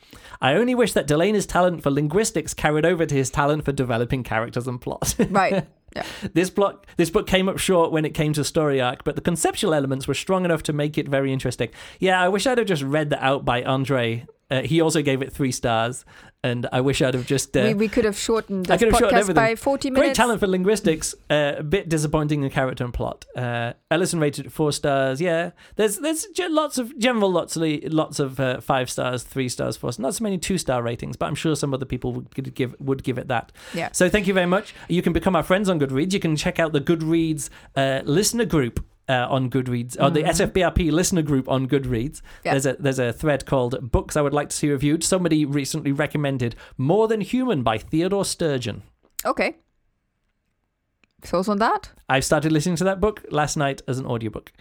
[0.41, 4.23] I only wish that Delany's talent for linguistics carried over to his talent for developing
[4.23, 5.15] characters and plot.
[5.30, 5.65] Right.
[5.95, 6.06] Yeah.
[6.34, 9.22] This plot, this book came up short when it came to story arc, but the
[9.22, 11.70] conceptual elements were strong enough to make it very interesting.
[11.99, 14.26] Yeah, I wish I'd have just read that out by Andre.
[14.53, 16.05] Uh, he also gave it three stars,
[16.43, 17.57] and I wish I'd have just.
[17.57, 19.43] Uh, we, we could have shortened I this could have shortened podcast everything.
[19.43, 23.25] by 40 Great talent for linguistics, uh, a bit disappointing in character and plot.
[23.35, 25.19] Uh, Ellison rated it four stars.
[25.19, 29.75] Yeah, there's there's lots of general lots of lots of uh, five stars, three stars,
[29.75, 29.89] four.
[29.97, 33.03] Not so many two star ratings, but I'm sure some other people would give would
[33.03, 33.51] give it that.
[33.73, 33.89] Yeah.
[33.91, 34.75] So thank you very much.
[34.88, 36.13] You can become our friends on Goodreads.
[36.13, 38.85] You can check out the Goodreads uh, listener group.
[39.09, 42.51] Uh, on Goodreads, or the SFBRP listener group on Goodreads, Yeah.
[42.53, 45.91] there's a there's a thread called "Books I Would Like to See Reviewed." Somebody recently
[45.91, 48.81] recommended "More Than Human" by Theodore Sturgeon.
[49.25, 49.57] Okay.
[51.21, 51.91] Thoughts on that?
[52.07, 54.53] I started listening to that book last night as an audiobook.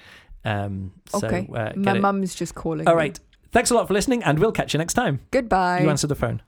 [0.44, 1.48] Um, so, okay.
[1.54, 2.00] uh, My it.
[2.00, 2.88] mum is just calling.
[2.88, 3.16] All right.
[3.18, 3.24] me.
[3.52, 5.20] Thanks a lot for listening, and we'll catch you next time.
[5.30, 5.82] Goodbye.
[5.82, 6.42] You answer the phone.